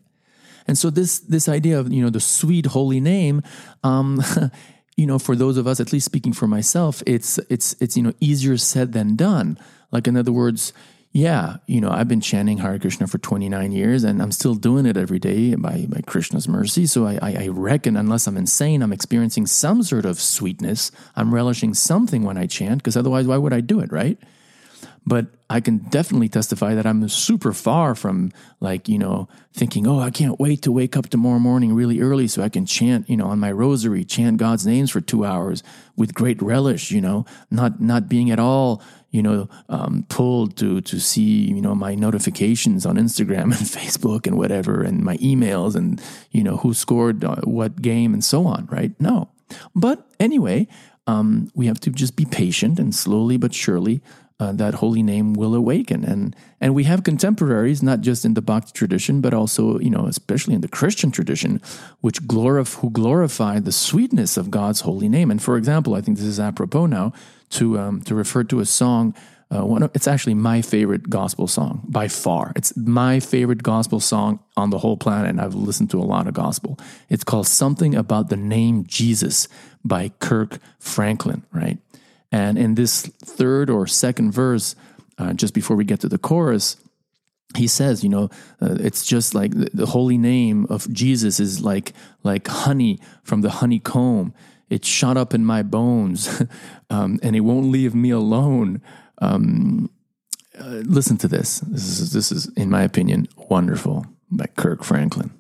And 0.67 0.77
so 0.77 0.89
this 0.89 1.19
this 1.19 1.47
idea 1.47 1.79
of, 1.79 1.91
you 1.91 2.01
know, 2.03 2.09
the 2.09 2.19
sweet 2.19 2.67
holy 2.67 2.99
name, 2.99 3.41
um, 3.83 4.21
you 4.97 5.05
know, 5.05 5.19
for 5.19 5.35
those 5.35 5.57
of 5.57 5.67
us, 5.67 5.79
at 5.79 5.93
least 5.93 6.05
speaking 6.05 6.33
for 6.33 6.47
myself, 6.47 7.01
it's 7.05 7.37
it's 7.49 7.75
it's 7.79 7.95
you 7.95 8.03
know 8.03 8.13
easier 8.19 8.57
said 8.57 8.93
than 8.93 9.15
done. 9.15 9.57
Like 9.91 10.07
in 10.07 10.17
other 10.17 10.33
words, 10.33 10.73
yeah, 11.17 11.57
you 11.65 11.81
know, 11.81 11.89
I've 11.89 12.07
been 12.07 12.21
chanting 12.21 12.59
Hare 12.59 12.77
Krishna 12.77 13.07
for 13.07 13.17
29 13.17 13.71
years 13.71 14.03
and 14.03 14.21
I'm 14.21 14.31
still 14.31 14.53
doing 14.53 14.85
it 14.85 14.95
every 14.95 15.17
day 15.17 15.55
by, 15.55 15.87
by 15.89 16.01
Krishna's 16.01 16.47
mercy. 16.47 16.85
So 16.85 17.07
I, 17.07 17.17
I, 17.19 17.47
reckon, 17.47 17.97
unless 17.97 18.27
I'm 18.27 18.37
insane, 18.37 18.83
I'm 18.83 18.93
experiencing 18.93 19.47
some 19.47 19.81
sort 19.81 20.05
of 20.05 20.21
sweetness. 20.21 20.91
I'm 21.15 21.33
relishing 21.33 21.73
something 21.73 22.21
when 22.21 22.37
I 22.37 22.45
chant, 22.45 22.83
because 22.83 22.95
otherwise, 22.95 23.25
why 23.25 23.37
would 23.37 23.51
I 23.51 23.61
do 23.61 23.79
it, 23.79 23.91
right? 23.91 24.19
But 25.07 25.27
I 25.49 25.61
can 25.61 25.77
definitely 25.77 26.27
testify 26.27 26.75
that 26.75 26.85
I'm 26.85 27.07
super 27.07 27.53
far 27.53 27.95
from 27.95 28.33
like, 28.59 28.89
you 28.89 28.99
know, 28.99 29.29
thinking, 29.53 29.87
oh, 29.87 30.01
I 30.01 30.09
can't 30.11 30.37
wait 30.37 30.63
to 30.63 30.71
wake 30.71 30.97
up 30.97 31.07
tomorrow 31.07 31.39
morning 31.39 31.73
really 31.73 32.01
early 32.01 32.27
so 32.27 32.43
I 32.43 32.49
can 32.49 32.65
chant, 32.65 33.09
you 33.09 33.15
know, 33.15 33.27
on 33.27 33.39
my 33.39 33.53
rosary, 33.53 34.03
chant 34.03 34.35
God's 34.35 34.67
names 34.67 34.91
for 34.91 34.99
two 34.99 35.23
hours 35.23 35.63
with 35.95 36.13
great 36.13 36.41
relish, 36.41 36.91
you 36.91 36.99
know, 36.99 37.25
not 37.49 37.79
not 37.79 38.09
being 38.09 38.29
at 38.31 38.39
all 38.39 38.81
you 39.09 39.23
know, 39.23 39.47
um, 39.69 40.05
pulled 40.09 40.57
to 40.57 40.81
to 40.81 40.99
see 40.99 41.21
you 41.21 41.61
know 41.61 41.73
my 41.73 41.95
notifications 41.95 42.85
on 42.85 42.97
Instagram 42.97 43.43
and 43.45 43.53
Facebook 43.53 44.27
and 44.27 44.37
whatever, 44.37 44.83
and 44.83 45.03
my 45.03 45.17
emails 45.17 45.75
and 45.75 46.01
you 46.31 46.43
know 46.43 46.57
who 46.57 46.73
scored 46.73 47.23
uh, 47.23 47.37
what 47.43 47.81
game 47.81 48.13
and 48.13 48.23
so 48.23 48.45
on. 48.45 48.67
Right? 48.69 48.91
No, 48.99 49.29
but 49.73 50.05
anyway, 50.19 50.67
um, 51.07 51.49
we 51.55 51.67
have 51.67 51.79
to 51.81 51.89
just 51.89 52.15
be 52.15 52.25
patient 52.25 52.79
and 52.79 52.93
slowly 52.93 53.37
but 53.37 53.53
surely. 53.53 54.01
Uh, 54.39 54.51
that 54.51 54.75
holy 54.75 55.01
name 55.01 55.33
will 55.33 55.55
awaken, 55.55 56.03
and 56.03 56.35
and 56.61 56.75
we 56.75 56.83
have 56.83 57.01
contemporaries, 57.01 57.81
not 57.81 58.01
just 58.01 58.23
in 58.23 58.35
the 58.35 58.41
Bhakti 58.41 58.71
tradition, 58.71 59.19
but 59.19 59.33
also 59.33 59.79
you 59.79 59.89
know, 59.89 60.05
especially 60.05 60.53
in 60.53 60.61
the 60.61 60.67
Christian 60.67 61.09
tradition, 61.09 61.59
which 62.01 62.21
glorif- 62.21 62.75
who 62.75 62.91
glorify 62.91 63.59
the 63.59 63.71
sweetness 63.71 64.37
of 64.37 64.51
God's 64.51 64.81
holy 64.81 65.09
name. 65.09 65.31
And 65.31 65.41
for 65.41 65.57
example, 65.57 65.95
I 65.95 66.01
think 66.01 66.17
this 66.17 66.27
is 66.27 66.39
apropos 66.39 66.85
now 66.85 67.13
to 67.49 67.79
um, 67.79 68.01
to 68.01 68.13
refer 68.13 68.43
to 68.43 68.59
a 68.59 68.65
song. 68.65 69.15
Uh, 69.49 69.65
one 69.65 69.81
of, 69.81 69.89
it's 69.95 70.07
actually 70.07 70.33
my 70.35 70.61
favorite 70.61 71.09
gospel 71.09 71.47
song 71.47 71.81
by 71.87 72.07
far. 72.07 72.51
It's 72.55 72.75
my 72.75 73.21
favorite 73.21 73.63
gospel 73.63 73.99
song 74.01 74.39
on 74.57 74.71
the 74.71 74.77
whole 74.79 74.97
planet, 74.97 75.29
and 75.29 75.39
I've 75.39 75.55
listened 75.55 75.89
to 75.91 75.99
a 75.99 76.03
lot 76.03 76.27
of 76.27 76.33
gospel. 76.33 76.77
It's 77.09 77.23
called 77.23 77.47
"Something 77.47 77.95
About 77.95 78.29
the 78.29 78.35
Name 78.35 78.85
Jesus" 78.85 79.47
by 79.83 80.11
Kirk 80.19 80.59
Franklin. 80.79 81.41
Right, 81.51 81.79
and 82.31 82.57
in 82.57 82.75
this 82.75 83.03
third 83.23 83.69
or 83.69 83.87
second 83.87 84.31
verse, 84.31 84.75
uh, 85.17 85.33
just 85.33 85.53
before 85.53 85.77
we 85.77 85.85
get 85.85 85.99
to 86.01 86.09
the 86.09 86.17
chorus, 86.17 86.77
he 87.55 87.67
says, 87.67 88.03
you 88.03 88.09
know, 88.09 88.29
uh, 88.61 88.75
it's 88.79 89.05
just 89.05 89.33
like 89.33 89.51
the, 89.51 89.69
the, 89.73 89.85
holy 89.87 90.17
name 90.17 90.67
of 90.69 90.91
Jesus 90.91 91.39
is 91.39 91.61
like 91.61 91.93
like 92.23 92.47
honey 92.47 92.99
from 93.23 93.41
the 93.41 93.49
honeycomb 93.49 94.33
it's 94.69 94.87
shot 94.87 95.17
up 95.17 95.33
in 95.33 95.45
my 95.45 95.63
bones 95.63 96.41
um, 96.89 97.19
and 97.23 97.35
it 97.35 97.41
won't 97.41 97.67
leave 97.67 97.95
me 97.95 98.09
alone. 98.09 98.81
Um, 99.19 99.89
uh, 100.59 100.81
listen 100.85 101.17
to 101.17 101.27
this. 101.27 101.59
This 101.59 101.99
is, 101.99 102.13
this 102.13 102.31
is, 102.31 102.47
in 102.55 102.69
my 102.69 102.83
opinion, 102.83 103.27
wonderful 103.49 104.05
by 104.29 104.47
Kirk 104.47 104.83
Franklin. 104.83 105.31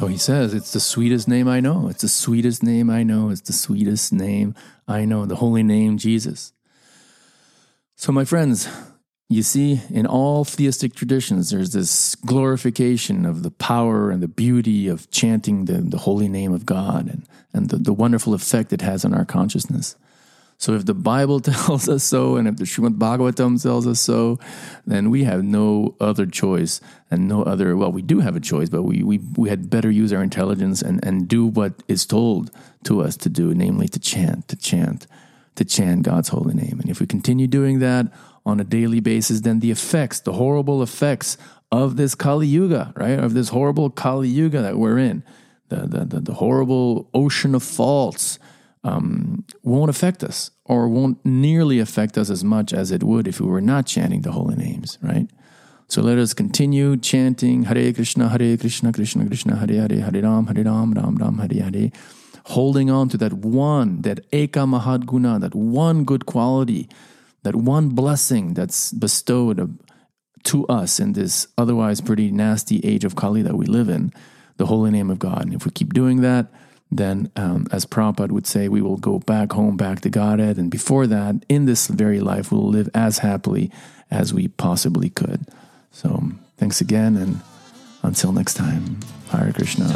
So 0.00 0.06
he 0.06 0.16
says, 0.16 0.54
It's 0.54 0.72
the 0.72 0.80
sweetest 0.80 1.28
name 1.28 1.46
I 1.46 1.60
know. 1.60 1.88
It's 1.88 2.00
the 2.00 2.08
sweetest 2.08 2.62
name 2.62 2.88
I 2.88 3.02
know. 3.02 3.28
It's 3.28 3.42
the 3.42 3.52
sweetest 3.52 4.14
name 4.14 4.54
I 4.88 5.04
know. 5.04 5.26
The 5.26 5.36
holy 5.36 5.62
name, 5.62 5.98
Jesus. 5.98 6.54
So, 7.96 8.10
my 8.10 8.24
friends, 8.24 8.66
you 9.28 9.42
see, 9.42 9.82
in 9.90 10.06
all 10.06 10.46
theistic 10.46 10.94
traditions, 10.94 11.50
there's 11.50 11.74
this 11.74 12.14
glorification 12.14 13.26
of 13.26 13.42
the 13.42 13.50
power 13.50 14.10
and 14.10 14.22
the 14.22 14.28
beauty 14.28 14.88
of 14.88 15.10
chanting 15.10 15.66
the, 15.66 15.82
the 15.82 15.98
holy 15.98 16.30
name 16.30 16.54
of 16.54 16.64
God 16.64 17.06
and, 17.06 17.26
and 17.52 17.68
the, 17.68 17.76
the 17.76 17.92
wonderful 17.92 18.32
effect 18.32 18.72
it 18.72 18.80
has 18.80 19.04
on 19.04 19.12
our 19.12 19.26
consciousness. 19.26 19.96
So 20.60 20.74
if 20.74 20.84
the 20.84 20.94
Bible 20.94 21.40
tells 21.40 21.88
us 21.88 22.04
so, 22.04 22.36
and 22.36 22.46
if 22.46 22.58
the 22.58 22.64
Srimad 22.64 22.98
Bhagavatam 22.98 23.60
tells 23.60 23.86
us 23.86 23.98
so, 23.98 24.38
then 24.86 25.10
we 25.10 25.24
have 25.24 25.42
no 25.42 25.96
other 25.98 26.26
choice 26.26 26.82
and 27.10 27.26
no 27.26 27.42
other. 27.42 27.76
Well, 27.76 27.90
we 27.90 28.02
do 28.02 28.20
have 28.20 28.36
a 28.36 28.40
choice, 28.40 28.68
but 28.68 28.82
we 28.82 29.02
we, 29.02 29.18
we 29.36 29.48
had 29.48 29.70
better 29.70 29.90
use 29.90 30.12
our 30.12 30.22
intelligence 30.22 30.82
and, 30.82 31.04
and 31.04 31.26
do 31.26 31.46
what 31.46 31.82
is 31.88 32.04
told 32.04 32.50
to 32.84 33.00
us 33.00 33.16
to 33.16 33.30
do, 33.30 33.54
namely 33.54 33.88
to 33.88 33.98
chant, 33.98 34.48
to 34.48 34.56
chant, 34.56 35.06
to 35.56 35.64
chant 35.64 36.02
God's 36.02 36.28
holy 36.28 36.54
name. 36.54 36.78
And 36.78 36.90
if 36.90 37.00
we 37.00 37.06
continue 37.06 37.46
doing 37.46 37.78
that 37.78 38.12
on 38.44 38.60
a 38.60 38.64
daily 38.64 39.00
basis, 39.00 39.40
then 39.40 39.60
the 39.60 39.70
effects, 39.70 40.20
the 40.20 40.34
horrible 40.34 40.82
effects 40.82 41.38
of 41.72 41.96
this 41.96 42.14
Kali 42.14 42.46
Yuga, 42.46 42.92
right, 42.96 43.18
of 43.18 43.32
this 43.32 43.48
horrible 43.48 43.88
Kali 43.88 44.28
Yuga 44.28 44.60
that 44.60 44.76
we're 44.76 44.98
in, 44.98 45.22
the 45.70 45.86
the, 45.86 46.04
the, 46.04 46.20
the 46.20 46.34
horrible 46.34 47.08
ocean 47.14 47.54
of 47.54 47.62
faults 47.62 48.38
um, 48.82 49.44
won't 49.62 49.90
affect 49.90 50.24
us 50.24 50.50
or 50.64 50.88
won't 50.88 51.24
nearly 51.24 51.78
affect 51.78 52.16
us 52.16 52.30
as 52.30 52.42
much 52.42 52.72
as 52.72 52.90
it 52.90 53.02
would 53.02 53.28
if 53.28 53.40
we 53.40 53.46
were 53.46 53.60
not 53.60 53.86
chanting 53.86 54.22
the 54.22 54.32
holy 54.32 54.56
names, 54.56 54.98
right? 55.02 55.28
So 55.88 56.02
let 56.02 56.18
us 56.18 56.34
continue 56.34 56.96
chanting 56.96 57.64
Hare 57.64 57.92
Krishna, 57.92 58.28
Hare 58.28 58.56
Krishna, 58.56 58.92
Krishna 58.92 59.26
Krishna, 59.26 59.56
Hare 59.56 59.88
Hare, 59.88 60.00
Hare 60.00 60.22
Ram, 60.22 60.46
Hare 60.46 60.64
Ram, 60.64 60.92
Ram 60.92 61.16
Ram, 61.16 61.38
Hare 61.38 61.62
Hare, 61.64 61.90
holding 62.44 62.90
on 62.90 63.08
to 63.08 63.18
that 63.18 63.32
one, 63.32 64.02
that 64.02 64.30
Eka 64.30 64.66
Mahad 64.66 65.06
Guna, 65.06 65.38
that 65.40 65.54
one 65.54 66.04
good 66.04 66.26
quality, 66.26 66.88
that 67.42 67.56
one 67.56 67.88
blessing 67.88 68.54
that's 68.54 68.92
bestowed 68.92 69.78
to 70.44 70.66
us 70.68 71.00
in 71.00 71.12
this 71.12 71.48
otherwise 71.58 72.00
pretty 72.00 72.30
nasty 72.30 72.80
age 72.84 73.04
of 73.04 73.16
Kali 73.16 73.42
that 73.42 73.56
we 73.56 73.66
live 73.66 73.88
in, 73.88 74.12
the 74.56 74.66
holy 74.66 74.90
name 74.90 75.10
of 75.10 75.18
God. 75.18 75.42
And 75.42 75.54
if 75.54 75.64
we 75.64 75.70
keep 75.70 75.92
doing 75.92 76.20
that, 76.20 76.52
then, 76.90 77.30
um, 77.36 77.66
as 77.70 77.86
Prabhupada 77.86 78.32
would 78.32 78.46
say, 78.46 78.68
we 78.68 78.82
will 78.82 78.96
go 78.96 79.20
back 79.20 79.52
home, 79.52 79.76
back 79.76 80.00
to 80.00 80.10
Godhead. 80.10 80.58
And 80.58 80.70
before 80.70 81.06
that, 81.06 81.44
in 81.48 81.66
this 81.66 81.86
very 81.86 82.20
life, 82.20 82.50
we'll 82.50 82.68
live 82.68 82.88
as 82.94 83.18
happily 83.18 83.70
as 84.10 84.34
we 84.34 84.48
possibly 84.48 85.08
could. 85.08 85.46
So, 85.92 86.32
thanks 86.56 86.80
again. 86.80 87.16
And 87.16 87.40
until 88.02 88.32
next 88.32 88.54
time, 88.54 88.98
Hare 89.30 89.52
Krishna. 89.52 89.86